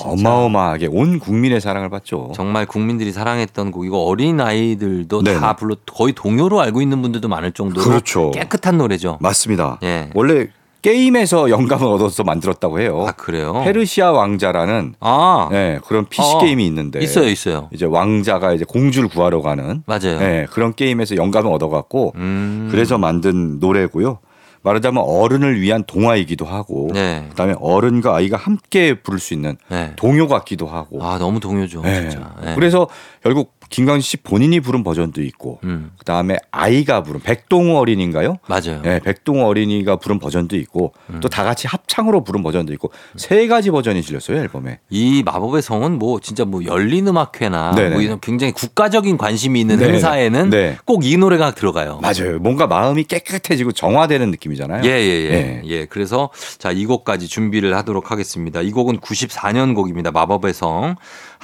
[0.04, 2.34] 어마어마하게 온 국민의 사랑을 받죠.
[2.36, 5.39] 정말 국민들이 사랑했던 곡 이거 어린 아이들도 네네.
[5.39, 8.32] 다 불러 거의 동요로 알고 있는 분들도 많을 정도로 그렇죠.
[8.32, 9.17] 깨끗한 노래죠.
[9.21, 9.80] 맞습니다.
[9.84, 10.10] 예.
[10.13, 10.47] 원래
[10.82, 13.06] 게임에서 영감을 얻어서 만들었다고 해요.
[13.08, 13.62] 아 그래요?
[13.63, 16.38] 페르시아 왕자라는 아 네, 그런 PC 어.
[16.39, 17.69] 게임이 있는데 있어요, 있어요.
[17.73, 20.19] 이제 왕자가 이제 공주를 구하러 가는 맞아요.
[20.19, 22.67] 네, 그런 게임에서 영감을 얻어갖고 음.
[22.69, 24.19] 그래서 만든 노래고요.
[24.65, 27.23] 말하자면 어른을 위한 동화이기도 하고 네.
[27.30, 29.93] 그다음에 어른과 아이가 함께 부를 수 있는 네.
[29.95, 32.10] 동요 같기도 하고 아 너무 동요죠, 네.
[32.10, 32.34] 진짜.
[32.43, 32.56] 네.
[32.56, 32.88] 그래서
[33.21, 38.38] 결국 김광진 씨 본인이 부른 버전도 있고 음, 그다음에 아이가 부른 백동우 어린인가요?
[38.47, 38.82] 맞아요.
[38.84, 41.19] 네, 백동우 어린이가 부른 버전도 있고 음.
[41.19, 44.80] 또다 같이 합창으로 부른 버전도 있고 세 가지 버전이 실렸어요 앨범에.
[44.89, 47.89] 이 마법의 성은 뭐 진짜 뭐 열린 음악회나 네네.
[47.89, 49.93] 뭐 이런 굉장히 국가적인 관심이 있는 네네.
[49.93, 50.78] 행사에는 네.
[50.86, 51.99] 꼭이 노래가 들어가요.
[52.01, 52.39] 맞아요.
[52.39, 54.84] 뭔가 마음이 깨끗해지고 정화되는 느낌이잖아요.
[54.86, 55.30] 예, 예, 예.
[55.30, 55.62] 네.
[55.65, 55.86] 예.
[55.86, 58.62] 그래서 자, 이 곡까지 준비를 하도록 하겠습니다.
[58.62, 60.12] 이 곡은 94년 곡입니다.
[60.12, 60.95] 마법의 성.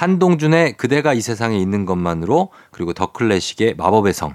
[0.02, 4.34] 한동준의 그대가 이 세상에 있는 것만으로 그리고 더 클래식의 마법의 성.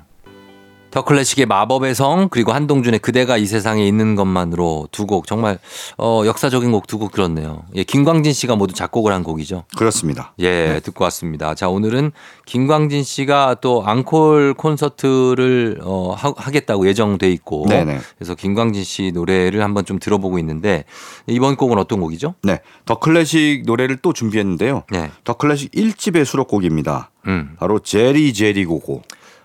[0.96, 5.58] 더 클래식의 마법의 성 그리고 한동준의 그대가 이 세상에 있는 것만으로 두 곡 정말
[5.98, 7.64] 어, 역사적인 곡 두 곡 들었네요.
[7.74, 9.64] 예, 김광진 씨가 모두 작곡을 한 곡이죠.
[9.76, 10.32] 그렇습니다.
[10.40, 11.54] 예, 듣고 왔습니다.
[11.54, 12.12] 자, 오늘은
[12.46, 17.98] 김광진 씨가 또 앙콜 콘서트를 어, 하, 하겠다고 예정돼 있고 네네.
[18.16, 20.84] 그래서 김광진 씨 노래를 한번 좀 들어보고 있는데
[21.26, 22.36] 이번 곡은 어떤 곡이죠?
[22.42, 24.84] 네, 더 클래식 노래를 또 준비했는데요.
[24.90, 25.10] 네.
[25.24, 27.10] 더 클래식 1집의 수록곡입니다.
[27.26, 27.54] 음.
[27.58, 29.02] 바로 제리 제리 고고.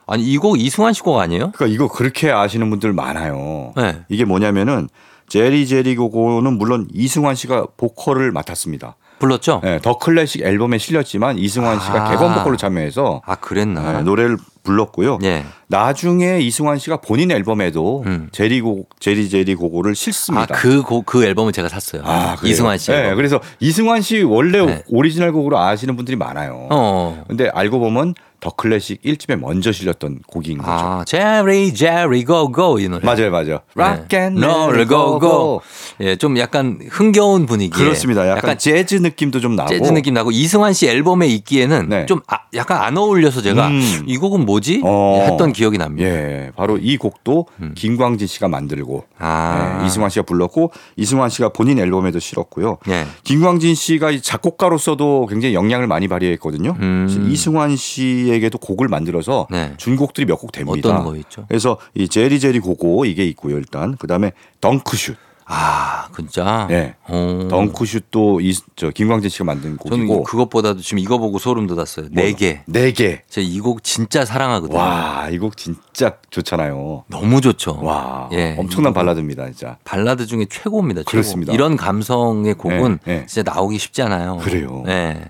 [0.08, 1.52] 아니, 이 곡 이승환 씨 곡 아니에요?
[1.54, 3.74] 그러니까 이거 그렇게 아시는 분들 많아요.
[3.78, 4.00] 네.
[4.10, 4.90] 이게 뭐냐면은
[5.28, 8.96] 제리 제리 고고는 물론 이승환 씨가 보컬을 맡았습니다.
[9.20, 9.62] 불렀죠?
[9.64, 12.10] 네, 더 클래식 앨범에 실렸지만 이승환 씨가 아.
[12.10, 13.92] 객원 보컬로 참여해서 아, 그랬나?
[13.98, 15.20] 네, 노래를 불렀고요.
[15.24, 15.46] 예.
[15.68, 18.30] 나중에 이승환 씨가 본인 앨범에도 음.
[18.32, 20.56] 제리고 제리 제리 고고를 아, 싣습니다.
[20.56, 22.02] 그 곡, 그 앨범을 제가 샀어요.
[22.04, 22.52] 아, 그래요?
[22.52, 22.90] 이승환 씨.
[22.92, 23.16] 네, 앨범.
[23.18, 24.84] 그래서 이승환 씨 원래 네.
[24.90, 26.68] 오리지널 곡으로 아시는 분들이 많아요.
[26.72, 27.24] 어.
[27.28, 30.69] 근데 알고 보면 더 클래식 1집에 먼저 실렸던 곡인 거죠.
[30.71, 33.06] 아, 제리, 제리, 고, 고, 이 노래.
[33.06, 33.60] 맞아요, 맞아요.
[33.77, 34.47] Rock and 네.
[34.47, 35.62] roll, roll, go, go.
[36.01, 37.69] 예, 좀 약간 흥겨운 분위기.
[37.71, 38.27] 그렇습니다.
[38.27, 39.69] 약간, 재즈 느낌도 좀 나고.
[39.69, 42.06] 재즈 느낌 나고 이승환 씨 앨범에 있기에는 네.
[42.08, 44.04] 좀 아- 약간 안 어울려서 제가 음.
[44.08, 45.27] 이 곡은 뭐지 어.
[45.30, 46.10] 했던 기억이 납니다.
[46.10, 49.15] 예, 바로 이 곡도 김광진 씨가 만들고 음.
[49.19, 49.82] 아.
[49.84, 52.80] 예, 이승환 씨가 불렀고 이승환 씨가 본인 앨범에도 실었고요.
[52.89, 53.06] 예.
[53.23, 56.75] 김광진 씨가 이 작곡가로서도 굉장히 영향을 많이 발휘했거든요.
[56.80, 57.27] 음.
[57.32, 59.74] 이승환 씨 에게도 곡을 만들어서 네.
[59.78, 60.89] 준 곡들이 몇 곡 됩니다.
[60.89, 61.46] 어떤 거 있죠?
[61.48, 63.58] 그래서 이 제리 제리 고고 이게 있고요.
[63.58, 65.15] 일단 그 다음에 덩크슛.
[65.54, 66.67] 아, 진짜.
[66.72, 66.96] 예.
[67.10, 67.48] 어.
[67.50, 72.08] 덩크슛도 이 저 김광진 씨가 만든 저는 곡이고 그것보다도 지금 이거 보고 소름 돋았어요.
[72.12, 72.62] 네 개.
[72.67, 73.22] 네 개.
[73.28, 74.78] 제가 이 곡 진짜 사랑하거든요.
[74.78, 77.04] 와, 이 곡 진짜 좋잖아요.
[77.08, 77.80] 너무 좋죠.
[77.84, 78.56] 와, 예.
[78.58, 79.78] 엄청난 발라드입니다, 진짜.
[79.84, 81.02] 발라드 중에 최고입니다.
[81.02, 81.12] 최고.
[81.12, 81.52] 그렇습니다.
[81.54, 83.26] 이런 감성의 곡은 네, 네.
[83.26, 84.38] 진짜 나오기 쉽지 않아요.
[84.38, 84.84] 그래요.
[84.86, 85.22] 네.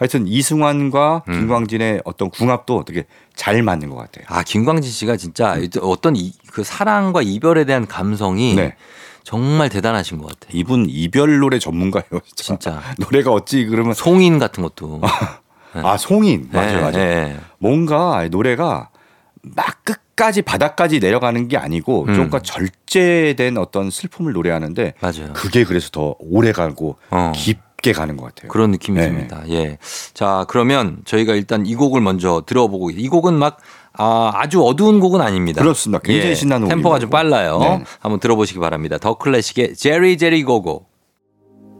[0.00, 1.32] 하여튼 이승환과 음.
[1.32, 4.24] 김광진의 어떤 궁합도 되게 잘 맞는 것 같아요.
[4.28, 8.76] 아, 김광진 씨가 진짜 어떤 이, 그 사랑과 이별에 대한 감성이 네.
[9.24, 10.58] 정말 대단하신 것 같아요.
[10.58, 12.42] 이분 이별 노래 전문가예요, 진짜.
[12.44, 12.82] 진짜.
[12.98, 15.02] 노래가 어찌 그러면 송인 같은 것도.
[15.74, 16.92] 아 송인 맞아요, 네, 맞아요.
[16.92, 17.40] 네.
[17.58, 18.88] 뭔가 노래가
[19.42, 22.14] 막 끝까지 바닥까지 내려가는 게 아니고 음.
[22.14, 25.34] 좀가 절제된 어떤 슬픔을 노래하는데 맞아요.
[25.34, 27.32] 그게 그래서 더 오래 가고 어.
[27.36, 28.50] 깊 게 가는 것 같아요.
[28.50, 29.06] 그런 느낌이 네.
[29.06, 29.42] 듭니다.
[29.48, 29.78] 예.
[30.14, 33.58] 자, 그러면 저희가 일단 이 곡을 먼저 들어보고 이 곡은 막
[33.92, 35.62] 아, 아주 어두운 곡은 아닙니다.
[35.62, 36.00] 그렇습니다.
[36.02, 37.00] 굉장히 신나는 템포가 곡이고.
[37.00, 37.58] 좀 빨라요.
[37.58, 37.84] 네.
[38.00, 38.98] 한번 들어보시기 바랍니다.
[38.98, 40.86] 더 클래식의 제리 제리 고고.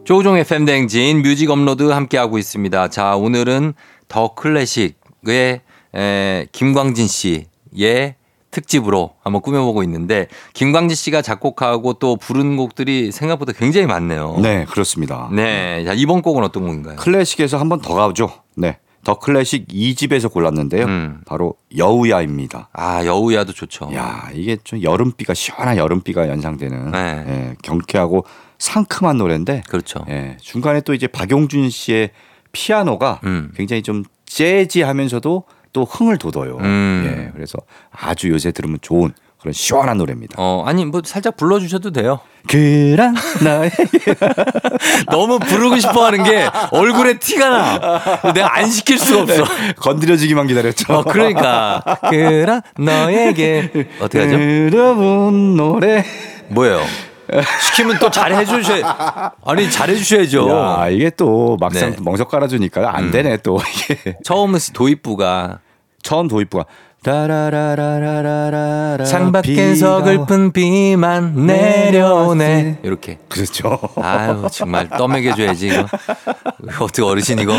[0.04, 2.88] 조우종의 FM댕진 뮤직 업로드 함께하고 있습니다.
[2.88, 3.74] 자, 오늘은
[4.08, 5.60] 더 클래식의
[5.94, 8.16] 에, 김광진 씨의
[8.50, 14.38] 특집으로 한번 꾸며보고 있는데 김광진 씨가 작곡하고 또 부른 곡들이 생각보다 굉장히 많네요.
[14.42, 15.28] 네, 그렇습니다.
[15.32, 15.84] 네.
[15.84, 16.96] 자, 이번 곡은 어떤 곡인가요?
[16.96, 18.30] 클래식에서 한 번 더 가죠.
[18.56, 18.78] 네.
[19.02, 20.84] 더 클래식 2집에서 골랐는데요.
[20.84, 21.20] 음.
[21.26, 22.68] 바로 여우야입니다.
[22.72, 23.90] 아, 여우야도 좋죠.
[23.94, 26.98] 야, 이게 좀 여름비가 시원한 여름비가 연상되는 네.
[27.28, 28.26] 예, 경쾌하고
[28.58, 30.04] 상큼한 노래인데 그렇죠.
[30.10, 32.10] 예, 중간에 또 이제 박용준 씨의
[32.52, 33.52] 피아노가 음.
[33.56, 36.58] 굉장히 좀 재즈하면서도 또 흥을 돋워요.
[36.60, 37.04] 음.
[37.28, 37.58] 예, 그래서
[37.90, 40.34] 아주 요새 들으면 좋은 그런 시원한 노래입니다.
[40.36, 42.20] 어, 아니, 뭐 살짝 불러주셔도 돼요.
[42.46, 43.70] 그랑 나의
[45.10, 48.32] 너무 부르고 싶어 하는 게 얼굴에 티가 나.
[48.32, 49.44] 내가 안 시킬 수가 없어.
[49.76, 50.92] 건드려지기만 기다렸죠.
[50.92, 51.82] 어, 그러니까.
[52.10, 53.70] 그라 너에게.
[54.00, 54.36] 어떻게 하죠?
[54.36, 56.04] 들어본 노래.
[56.48, 56.80] 뭐예요?
[57.62, 60.48] 시키면 또 잘해 주셔야 아니 잘해 주셔야죠.
[60.50, 61.96] 야, 이게 또 막상 네.
[61.98, 62.04] 음.
[62.04, 64.16] 멍석 깔아 주니까 안 되네 또 이게.
[64.24, 65.58] 처음은 도입부가
[66.02, 66.64] 처음 도입부가
[67.02, 72.80] 따라라라라라라 창밖엔 비가 서글픈 비만 내려오네.
[72.82, 73.18] 이렇게.
[73.28, 73.78] 그렇죠.
[73.96, 75.86] 아유 정말 떠먹여 줘야지 이거
[76.80, 77.54] 어떻게 어르신 이거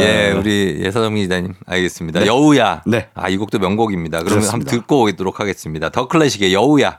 [0.00, 3.06] 예 우리 예서정 기자님 알겠습니다 여우야 네.
[3.14, 4.52] 아이 곡도 명곡입니다 그러면 그렇습니다.
[4.52, 6.98] 한번 듣고 오도록 하겠습니다 더 클래식의 여우야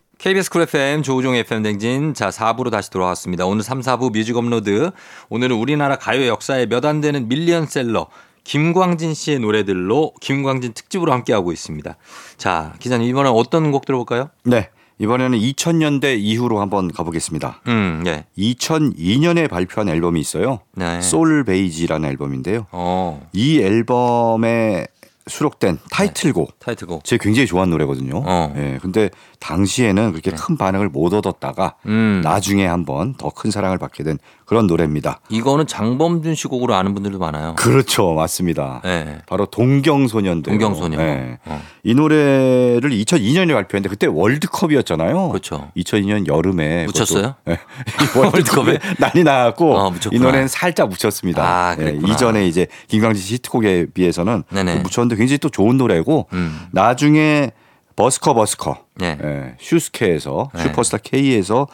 [0.21, 4.91] KBS 쿨 FM 조우종 FM 댕진 자 4부로 다시 돌아왔습니다 오늘 3, 4부 뮤직 업로드
[5.29, 8.05] 오늘은 우리나라 가요 역사에 몇 안 되는 밀리언셀러
[8.43, 11.97] 김광진 씨의 노래들로 김광진 특집으로 함께하고 있습니다
[12.37, 14.29] 자 기자님 이번엔 어떤 곡 들어볼까요?
[14.43, 14.69] 네.
[14.99, 17.61] 이번에는 2000년대 이후로 한번 가보겠습니다.
[17.65, 18.27] 음, 네.
[18.37, 20.59] 2002년에 발표한 앨범이 있어요.
[20.75, 21.01] 네.
[21.01, 22.67] 솔베이지라는 앨범인데요.
[22.71, 24.85] 어, 이 앨범에
[25.31, 27.03] 수록된 타이틀곡 타이틀곡.
[27.03, 28.21] 제가 굉장히 좋아하는 노래거든요.
[28.25, 28.53] 어.
[28.57, 28.77] 예.
[28.81, 32.21] 근데 당시에는 그렇게 큰 반응을 못 얻었다가 음.
[32.23, 34.19] 나중에 한번 더 큰 사랑을 받게 된
[34.51, 35.21] 그런 노래입니다.
[35.29, 37.55] 이거는 장범준 씨 곡으로 아는 분들도 많아요.
[37.55, 38.11] 그렇죠.
[38.11, 38.81] 맞습니다.
[38.83, 39.19] 네.
[39.25, 40.51] 바로 동경소년들.
[40.51, 40.97] 동경소녀.
[40.97, 41.37] 네.
[41.45, 41.61] 어.
[41.85, 45.29] 이 노래를 2002년에 발표했는데 그때 월드컵이었잖아요.
[45.29, 45.71] 그렇죠.
[45.77, 47.35] 2002년 여름에 묻혔어요?
[47.45, 47.53] 네.
[48.03, 50.17] 이 월드컵에 난리 나갖고 어, 묻혔구나.
[50.17, 51.43] 이 노래는 살짝 묻혔습니다.
[51.45, 51.97] 아, 네.
[52.05, 56.67] 이전에 이제 김광진 씨 히트곡에 비해서는 묻혔는데 굉장히 또 좋은 노래고 음.
[56.73, 57.51] 나중에
[57.95, 59.17] 버스커 버스커 네.
[59.23, 60.63] 예, 슈스케에서 네.
[60.63, 61.67] 슈퍼스타 K에서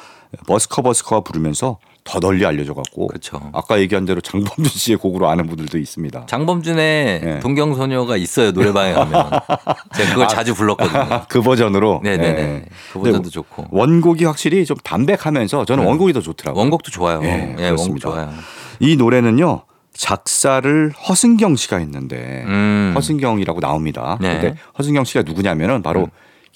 [0.45, 3.51] 버스커 버스커가 부르면서 더 널리 알려져 갖고 그렇죠.
[3.53, 6.25] 아까 얘기한 대로 장범준 씨의 곡으로 아는 분들도 있습니다.
[6.25, 7.39] 장범준의 네.
[7.39, 9.29] 동경소녀가 있어요 노래방에 가면
[9.95, 11.25] 제가 그걸 자주 불렀거든요.
[11.27, 11.99] 그 버전으로.
[12.03, 12.39] 네네네.
[12.39, 12.65] 예.
[12.93, 15.89] 그 버전도 좋고 원곡이 확실히 좀 담백하면서 저는 네.
[15.89, 16.61] 원곡이 더 좋더라고요.
[16.61, 17.21] 원곡도 좋아요.
[17.23, 17.99] 예, 예, 원곡.
[17.99, 18.31] 좋아요.
[18.79, 22.93] 이 노래는요 작사를 허승경 씨가 했는데 음.
[22.95, 24.17] 허승경이라고 나옵니다.
[24.21, 24.39] 네.
[24.39, 26.07] 근데 허승경 씨가 누구냐면은 바로 음.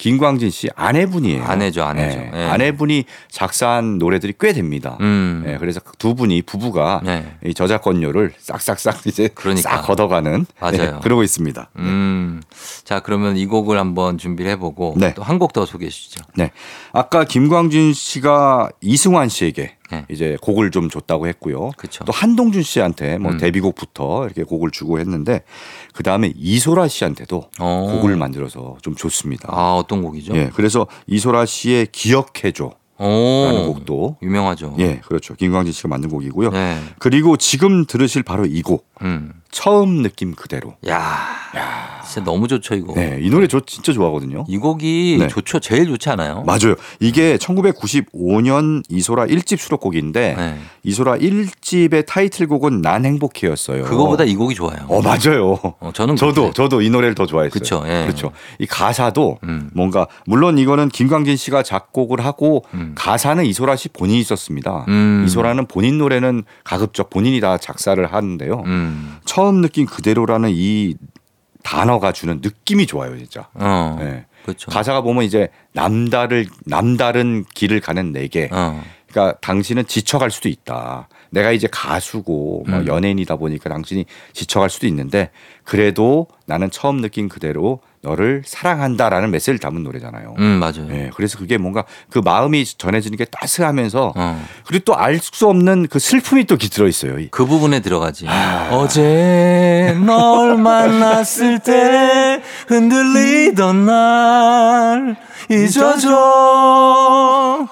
[0.02, 1.44] 김광진 씨 아내분이에요.
[1.44, 2.18] 아내죠, 아내죠.
[2.18, 2.44] 예, 예.
[2.46, 4.96] 아내분이 작사한 노래들이 꽤 됩니다.
[5.00, 5.44] 음.
[5.46, 7.36] 예, 그래서 두 분이 부부가 네.
[7.44, 9.70] 이 저작권료를 싹싹싹 이제 그러니까.
[9.70, 10.96] 싹 걷어가는 맞아요.
[10.96, 11.70] 예, 그러고 있습니다.
[11.76, 12.42] 음.
[12.82, 15.14] 자 그러면 이 곡을 한번 준비를 해보고 네.
[15.14, 16.24] 또한 곡 더 소개해 주시죠.
[16.34, 16.50] 네.
[16.92, 20.06] 아까 김광진 씨가 이승환 씨에게 네.
[20.08, 21.70] 이제 곡을 좀 줬다고 했고요.
[21.76, 22.04] 그쵸.
[22.04, 23.38] 또 한동준 씨한테 뭐 음.
[23.38, 25.42] 데뷔곡부터 이렇게 곡을 주고 했는데
[25.92, 27.88] 그 다음에 이소라 씨한테도 어.
[27.92, 29.48] 곡을 만들어서 좀 줬습니다.
[29.50, 30.34] 아 어떤 곡이죠?
[30.34, 30.50] 예.
[30.54, 33.44] 그래서 이소라 씨의 기억해줘 오.
[33.46, 34.76] 라는 곡도 유명하죠.
[34.78, 35.34] 예, 그렇죠.
[35.34, 36.50] 김광진 씨가 만든 곡이고요.
[36.50, 36.78] 네.
[36.98, 38.86] 그리고 지금 들으실 바로 이 곡.
[39.02, 39.32] 음.
[39.50, 40.76] 처음 느낌 그대로.
[40.88, 42.01] 야.
[42.12, 42.92] 진짜 너무 좋죠 이거.
[42.94, 44.44] 네, 이 노래 저 진짜 좋아하거든요.
[44.48, 45.28] 이 곡이 네.
[45.28, 45.60] 좋죠.
[45.60, 46.42] 제일 좋지 않아요?
[46.46, 46.74] 맞아요.
[47.00, 50.58] 이게 1995년 이소라 1집 수록곡인데 네.
[50.82, 53.84] 이소라 1집의 타이틀곡은 난 행복해였어요.
[53.84, 54.84] 그거보다 이 곡이 좋아요.
[54.88, 55.52] 어 맞아요.
[55.80, 57.50] 어, 저는 저도 그렇게- 저도 이 노래를 더 좋아했어요.
[57.52, 58.02] 그쵸, 예.
[58.04, 58.32] 그렇죠.
[58.58, 59.70] 이 가사도 음.
[59.74, 62.92] 뭔가 물론 이거는 김광진 씨가 작곡을 하고 음.
[62.94, 64.84] 가사는 이소라 씨 본인이 썼습니다.
[64.88, 65.24] 음.
[65.26, 68.62] 이소라는 본인 노래는 가급적 본인이 다 작사를 하는데요.
[68.66, 69.16] 음.
[69.24, 70.96] 처음 느낀 그대로라는 이
[71.72, 73.48] 단어가 주는 느낌이 좋아요, 진짜.
[73.54, 73.96] 어.
[73.98, 74.26] 네.
[74.44, 74.70] 그렇죠.
[74.70, 78.82] 가사가 보면 이제 남다를 남다른 길을 가는 내게 어.
[79.08, 81.08] 그러니까 당신은 지쳐갈 수도 있다.
[81.30, 82.86] 내가 이제 가수고 뭐 음.
[82.86, 85.30] 연예인이다 보니까 당신이 지쳐갈 수도 있는데
[85.64, 90.34] 그래도 나는 처음 느낀 그대로 너를 사랑한다라는 메시지를 담은 노래잖아요.
[90.38, 90.88] 음, 맞아요.
[90.90, 94.44] 예, 그래서 그게 뭔가 그 마음이 전해지는 게 따스하면서 어.
[94.66, 97.18] 그리고 또 알 수 없는 그 슬픔이 또 들어 있어요.
[97.20, 98.26] 이- 그 부분에 들어가지.
[98.28, 98.70] 아.
[98.72, 105.16] 어제 널 만났을 때 흔들리던 날
[105.48, 106.08] 잊어줘.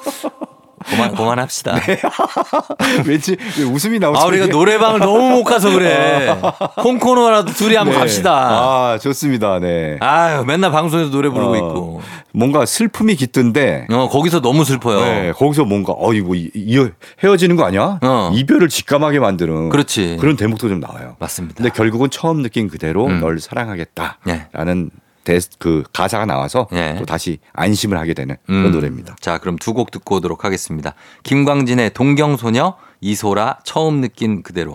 [0.90, 1.76] 그만 그만합시다.
[3.06, 3.36] 왠지
[3.72, 4.20] 웃음이 나오죠.
[4.20, 6.36] 아 우리가 노래방을 너무 못 가서 그래.
[6.82, 8.32] 콩코너라도 둘이 한번 갑시다.
[8.32, 9.58] 아, 좋습니다.
[9.60, 9.96] 네.
[10.00, 12.02] 아유 맨날 방송에서 노래 부르고 어, 있고.
[12.32, 15.00] 뭔가 슬픔이 깃든데 어 거기서 너무 슬퍼요.
[15.00, 16.88] 네, 거기서 뭔가 어 이거 이, 이,
[17.22, 17.98] 헤어지는 거 아니야?
[18.02, 18.30] 어.
[18.34, 20.16] 이별을 직감하게 만드는 그렇지.
[20.20, 21.16] 그런 대목도 좀 나와요.
[21.18, 21.56] 맞습니다.
[21.56, 23.20] 근데 결국은 처음 느낀 그대로 음.
[23.20, 25.00] 널 사랑하겠다라는 네.
[25.30, 26.96] 대, 그 가사가 나와서 네.
[26.98, 28.72] 또 다시 안심을 하게 되는 그런 음.
[28.72, 29.14] 노래입니다.
[29.20, 30.94] 자, 그럼 두 곡 듣고 오도록 하겠습니다.
[31.22, 34.74] 김광진의 동경소녀, 이소라 처음 느낀 그대로.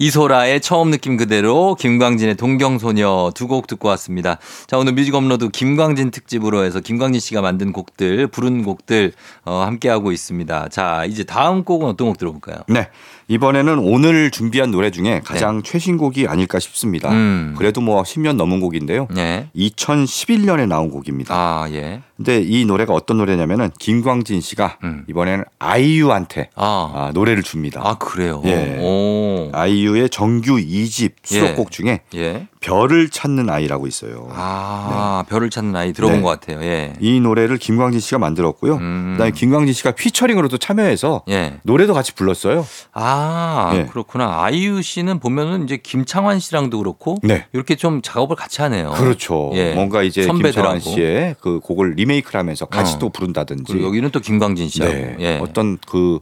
[0.00, 4.38] 이소라의 처음 느낌 그대로 김광진의 동경소녀 두 곡 듣고 왔습니다.
[4.66, 9.12] 자, 오늘 뮤직 업로드 김광진 특집으로 해서 김광진 씨가 만든 곡들, 부른 곡들
[9.44, 10.68] 어, 함께하고 있습니다.
[10.68, 12.58] 자, 이제 다음 곡은 어떤 곡 들어볼까요?
[12.68, 12.88] 네.
[13.28, 17.10] 이번에는 오늘 준비한 노래 중에 가장 최신곡이 아닐까 싶습니다.
[17.10, 17.16] 네.
[17.16, 17.54] 음.
[17.58, 19.06] 그래도 뭐 10년 넘은 곡인데요.
[19.14, 19.48] 네.
[19.54, 21.34] 2011년에 나온 곡입니다.
[21.34, 22.00] 아, 예.
[22.16, 25.04] 근데 이 노래가 어떤 노래냐면은 김광진 씨가 음.
[25.08, 27.82] 이번에는 아이유한테 아, 아, 노래를 줍니다.
[27.84, 28.42] 아 그래요?
[28.46, 28.78] 예.
[28.80, 29.50] 오.
[29.52, 32.48] 아이유의 정규 2집 수록곡 중에 예.
[32.60, 34.28] 별을 찾는 아이라고 있어요.
[34.32, 36.22] 아, 별을 찾는 아이 들어본 네.
[36.22, 36.60] 것 같아요.
[36.62, 36.92] 예.
[37.00, 38.76] 이 노래를 김광진 씨가 만들었고요.
[38.76, 39.12] 음.
[39.12, 41.60] 그다음에 김광진 씨가 피처링으로 도 참여해서 예.
[41.62, 42.66] 노래도 같이 불렀어요.
[42.92, 43.86] 아, 예.
[43.86, 44.42] 그렇구나.
[44.42, 47.46] 아이유 씨는 보면은 이제 김창완 씨랑도 그렇고 네.
[47.52, 48.90] 이렇게 좀 작업을 같이 하네요.
[48.92, 49.50] 그렇죠.
[49.54, 49.74] 예.
[49.74, 50.74] 뭔가 이제 선배들하고.
[50.74, 52.98] 김창완 씨의 그 곡을 리메이크를 하면서 같이 어.
[52.98, 53.72] 또 부른다든지.
[53.72, 54.92] 그리고 여기는 또 김광진 씨하고.
[54.92, 55.16] 네.
[55.20, 55.38] 예.
[55.40, 56.20] 어떤 그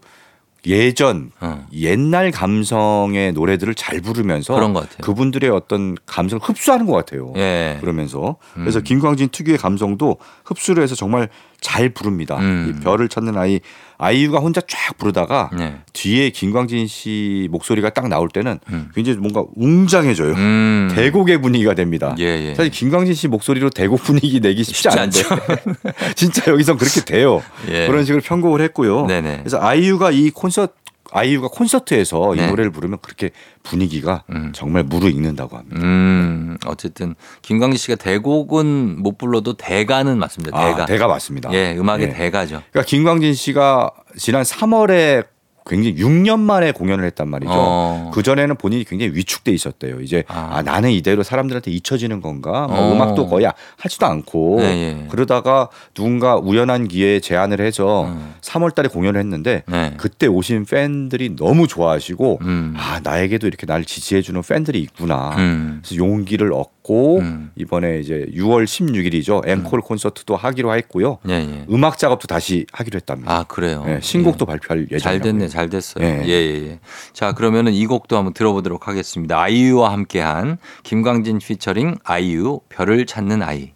[0.66, 1.66] 예전 어.
[1.72, 4.98] 옛날 감성의 노래들을 잘 부르면서 그런 것 같아요.
[5.02, 7.32] 그분들의 어떤 감성을 흡수하는 것 같아요.
[7.36, 7.78] 예.
[7.80, 8.62] 그러면서 음.
[8.62, 11.28] 그래서 김광진 특유의 감성도 흡수를 해서 정말
[11.66, 12.38] 잘 부릅니다.
[12.38, 12.68] 음.
[12.78, 13.58] 이 별을 찾는 아이
[13.98, 15.78] 아이유가 혼자 쫙 부르다가 네.
[15.92, 18.88] 뒤에 김광진 씨 목소리가 딱 나올 때는 음.
[18.94, 20.34] 굉장히 뭔가 웅장해져요.
[20.34, 20.92] 음.
[20.94, 22.14] 대곡의 분위기가 됩니다.
[22.20, 22.54] 예, 예.
[22.54, 25.28] 사실 김광진 씨 목소리로 대곡 분위기 내기 쉽지, 쉽지 않죠.
[26.14, 27.42] 진짜 여기서 그렇게 돼요.
[27.68, 27.88] 예.
[27.88, 29.06] 그런 식으로 편곡을 했고요.
[29.06, 29.38] 네네.
[29.38, 30.72] 그래서 아이유가 이 콘서트
[31.12, 32.44] 아이유가 콘서트에서 네.
[32.44, 33.30] 이 노래를 부르면 그렇게
[33.62, 34.52] 분위기가 음.
[34.54, 35.80] 정말 무르익는다고 합니다.
[35.82, 40.58] 음, 어쨌든 김광진 씨가 대곡은 못 불러도 대가는 맞습니다.
[40.58, 40.86] 아, 대가.
[40.86, 41.52] 대가 맞습니다.
[41.52, 42.12] 예, 음악의 예.
[42.12, 42.62] 대가죠.
[42.70, 45.26] 그러니까 김광진 씨가 지난 3월에
[45.66, 47.52] 굉장히 6년 만에 공연을 했단 말이죠.
[47.52, 48.10] 어.
[48.14, 50.00] 그 전에는 본인이 굉장히 위축돼 있었대요.
[50.00, 50.48] 이제 아.
[50.52, 52.66] 아, 나는 이대로 사람들한테 잊혀지는 건가?
[52.68, 52.92] 뭐 어.
[52.92, 55.06] 음악도 거의 하지도 않고 예, 예.
[55.08, 58.34] 그러다가 누군가 우연한 기회에 제안을 해서 음.
[58.40, 59.94] 3월달에 공연을 했는데 네.
[59.96, 62.74] 그때 오신 팬들이 너무 좋아하시고 음.
[62.76, 65.34] 아 나에게도 이렇게 날 지지해주는 팬들이 있구나.
[65.36, 65.82] 음.
[65.84, 66.75] 그래서 용기를 얻고
[67.18, 67.50] 음.
[67.56, 71.18] 이번에 이제 6월 16일이죠 앵콜 콘서트도 하기로 했고요.
[71.28, 71.66] 예, 예.
[71.70, 73.32] 음악 작업도 다시 하기로 했답니다.
[73.32, 73.84] 아, 그래요.
[73.84, 74.52] 네, 신곡도 예.
[74.52, 74.98] 발표할 예정이에요.
[74.98, 76.04] 잘 됐네, 잘 됐어요.
[76.04, 76.22] 예.
[76.24, 76.80] 예, 예, 예.
[77.12, 79.40] 자, 그러면은 이 곡도 한번 들어보도록 하겠습니다.
[79.40, 83.72] 아이유와 함께한 김광진 피처링 아이유 별을 찾는 아이.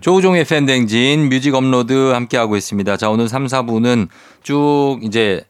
[0.00, 2.96] 조우종의 팬댕진 뮤직 업로드 함께하고 있습니다.
[2.96, 4.08] 자, 오늘 3, 4부는
[4.42, 5.44] 쭉 이제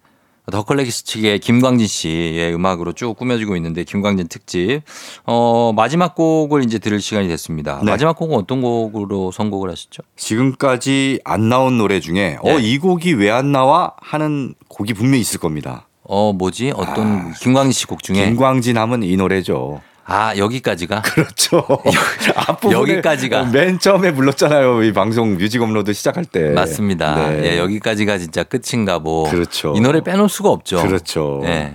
[0.50, 4.82] 더 클래식의 김광진 씨의 음악으로 쭉 꾸며지고 있는데 김광진 특집.
[5.24, 7.80] 어, 마지막 곡을 이제 들을 시간이 됐습니다.
[7.82, 7.90] 네.
[7.90, 10.02] 마지막 곡은 어떤 곡으로 선곡을 하셨죠?
[10.16, 12.52] 지금까지 안 나온 노래 중에 네.
[12.52, 15.86] 어이 곡이 왜 안 나와 하는 곡이 분명히 있을 겁니다.
[16.02, 16.72] 어, 뭐지?
[16.74, 19.80] 어떤 김광진 씨 곡 중에 아, 김광진 하면 이 노래죠.
[20.10, 21.64] 아, 여기까지가 그렇죠.
[22.70, 23.44] 여기까지가.
[23.44, 24.82] 맨 처음에 불렀잖아요.
[24.82, 26.50] 이 방송 뮤직 업로드 시작할 때.
[26.50, 27.28] 맞습니다.
[27.30, 27.52] 네.
[27.54, 29.24] 예, 여기까지가 진짜 끝인가 보.
[29.30, 29.72] 그렇죠.
[29.76, 30.82] 이 노래 빼놓을 수가 없죠.
[30.82, 31.40] 그렇죠.
[31.44, 31.72] 예.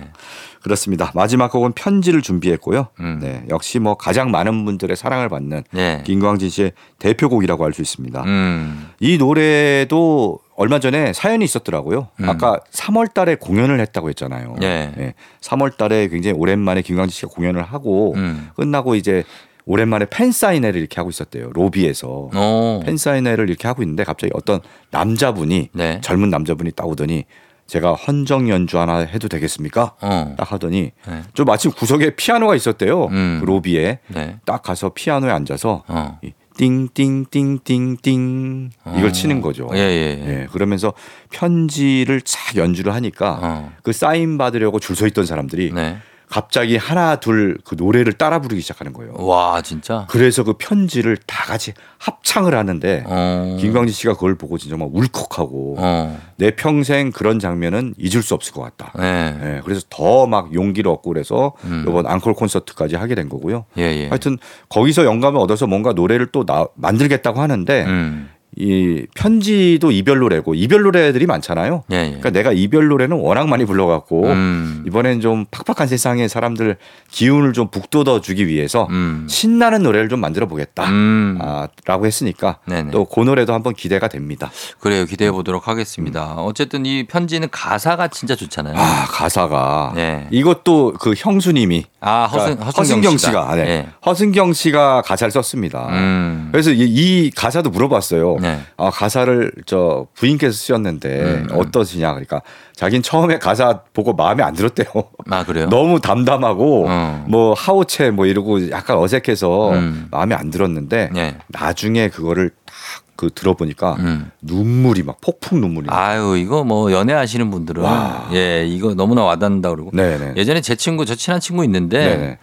[0.62, 1.12] 그렇습니다.
[1.14, 2.88] 마지막 곡은 편지를 준비했고요.
[2.98, 3.20] 음.
[3.22, 6.02] 네, 역시 뭐 가장 많은 분들의 사랑을 받는 예.
[6.04, 8.22] 김광진 씨의 대표곡이라고 할 수 있습니다.
[8.24, 8.90] 음.
[8.98, 12.08] 이 노래도 얼마 전에 사연이 있었더라고요.
[12.20, 12.28] 음.
[12.28, 14.56] 아까 3월 달에 공연을 했다고 했잖아요.
[14.62, 15.14] 예.
[15.40, 18.48] 3월 달에 굉장히 오랜만에 김광진 씨가 공연을 하고 음.
[18.56, 19.22] 끝나고 이제
[19.66, 21.50] 오랜만에 팬 사인회를 이렇게 하고 있었대요.
[21.52, 22.30] 로비에서.
[22.34, 22.80] 어.
[22.84, 26.00] 팬 사인회를 이렇게 하고 있는데 갑자기 어떤 남자분이 네.
[26.02, 27.24] 젊은 남자분이 딱 오더니
[27.66, 29.94] 제가 헌정 연주 하나 해도 되겠습니까?
[30.00, 30.34] 어.
[30.38, 31.22] 딱 하더니 네.
[31.34, 33.06] 저 마침 구석에 피아노가 있었대요.
[33.06, 33.38] 음.
[33.40, 34.38] 그 로비에 네.
[34.46, 36.18] 딱 가서 피아노에 앉아서 어.
[36.22, 39.12] 이 띵띵띵띵띵 이걸 어.
[39.12, 39.68] 치는 거죠.
[39.74, 40.20] 예, 예.
[40.24, 40.28] 예.
[40.42, 40.92] 예, 그러면서
[41.30, 43.72] 편지를 착 연주를 하니까 어.
[43.82, 45.98] 그 사인 받으려고 줄 서 있던 사람들이 네.
[46.28, 49.14] 갑자기 하나 둘 그 노래를 따라 부르기 시작하는 거예요.
[49.18, 50.06] 와, 진짜.
[50.10, 53.56] 그래서 그 편지를 다 같이 합창을 하는데 어.
[53.60, 56.20] 김광진 씨가 그걸 보고 진짜 막 울컥하고 어.
[56.36, 58.92] 내 평생 그런 장면은 잊을 수 없을 것 같다.
[58.98, 59.36] 네.
[59.42, 61.84] 예, 그래서 더 막 용기를 얻고 그래서 음.
[61.88, 63.64] 이번 앙콜 콘서트까지 하게 된 거고요.
[63.78, 64.08] 예, 예.
[64.08, 68.30] 하여튼 거기서 영감을 얻어서 뭔가 노래를 또 나- 만들겠다고 하는데 음.
[68.58, 71.84] 이 편지도 이별 노래고 이별 노래들이 많잖아요.
[71.92, 72.04] 예, 예.
[72.06, 74.84] 그러니까 내가 이별 노래는 워낙 많이 불러갖고 음.
[74.86, 76.76] 이번엔 좀 팍팍한 세상에 사람들
[77.10, 79.26] 기운을 좀 북돋워 주기 위해서 음.
[79.28, 80.88] 신나는 노래를 좀 만들어 보겠다.
[80.88, 81.38] 음.
[81.40, 82.58] 아, 라고 했으니까.
[82.92, 84.50] 또 그 노래도 한번 기대가 됩니다.
[84.78, 85.06] 그래요.
[85.06, 86.34] 기대해 보도록 하겠습니다.
[86.34, 88.74] 어쨌든 이 편지는 가사가 진짜 좋잖아요.
[88.76, 90.28] 아 가사가 네.
[90.30, 93.64] 이것도 그 형수님이 아, 허승, 그러니까 허승경, 허승경 씨가 네.
[93.64, 93.88] 네.
[94.04, 95.88] 허승경 씨가 가사를 썼습니다.
[95.90, 96.50] 음.
[96.52, 98.36] 그래서 이, 이 가사도 물어봤어요.
[98.46, 98.60] 네.
[98.76, 101.56] 아, 가사를 저 부인께서 쓰셨는데 음, 음.
[101.58, 102.42] 어떠시냐 그러니까
[102.74, 104.86] 자긴 처음에 가사 보고 마음에 안 들었대요.
[105.30, 105.68] 아, 그래요?
[105.68, 107.24] 너무 담담하고 어.
[107.28, 110.08] 뭐 하오체 뭐 이러고 약간 어색해서 음.
[110.10, 111.38] 마음에 안 들었는데 네.
[111.48, 114.30] 나중에 그거를 딱 그 들어보니까 음.
[114.42, 115.86] 눈물이 막 폭풍 눈물이.
[115.86, 115.96] 나.
[115.96, 118.28] 아유, 이거 뭐 연애하시는 분들은 와.
[118.32, 119.90] 예, 이거 너무나 와닿는다 그러고.
[119.92, 120.34] 네네.
[120.36, 122.38] 예전에 제 친구, 저 친한 친구 있는데.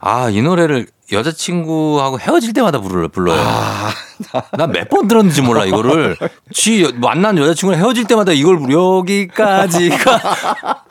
[0.00, 3.40] 아, 이 노래를 여자친구하고 헤어질 때마다 부르, 불러요.
[3.40, 3.90] 아,
[4.56, 6.16] 나 몇 번 들었는지 몰라, 이거를.
[6.52, 10.20] 지 여- 만난 여자친구랑 헤어질 때마다 이걸 여기까지가.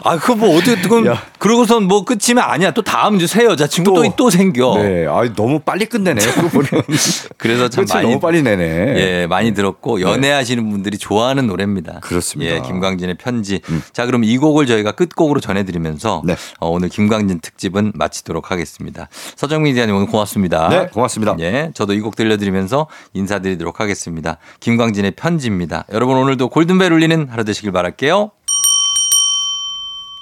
[0.03, 1.21] 아, 그거 뭐 어떻게, 그건, 야.
[1.39, 2.71] 그러고선 뭐 끝이면 아니야.
[2.71, 4.13] 또 다음 이제 새 여자친구 또, 또.
[4.15, 4.75] 또 생겨.
[4.77, 5.05] 네.
[5.07, 6.21] 아, 너무 빨리 끝내네.
[6.25, 6.83] 그분은.
[7.37, 8.05] 그래서 참 많이.
[8.07, 8.63] 너무 빨리 내네.
[8.63, 11.99] 예, 많이 들었고 연애하시는 분들이 좋아하는 노래입니다.
[12.01, 12.55] 그렇습니다.
[12.55, 13.61] 예, 김광진의 편지.
[13.93, 16.35] 자, 그럼 이 곡을 저희가 끝곡으로 전해드리면서 네.
[16.59, 19.09] 어, 오늘 김광진 특집은 마치도록 하겠습니다.
[19.35, 20.69] 서정민 기자님 오늘 고맙습니다.
[20.69, 21.35] 네, 고맙습니다.
[21.39, 22.87] 예, 저도 이 곡 들려드리면서
[23.17, 24.37] 인사드리도록 하겠습니다.
[24.59, 25.85] 김광진의 편지입니다.
[25.91, 28.31] 여러분 오늘도 골든벨 울리는 하루 되시길 바랄게요.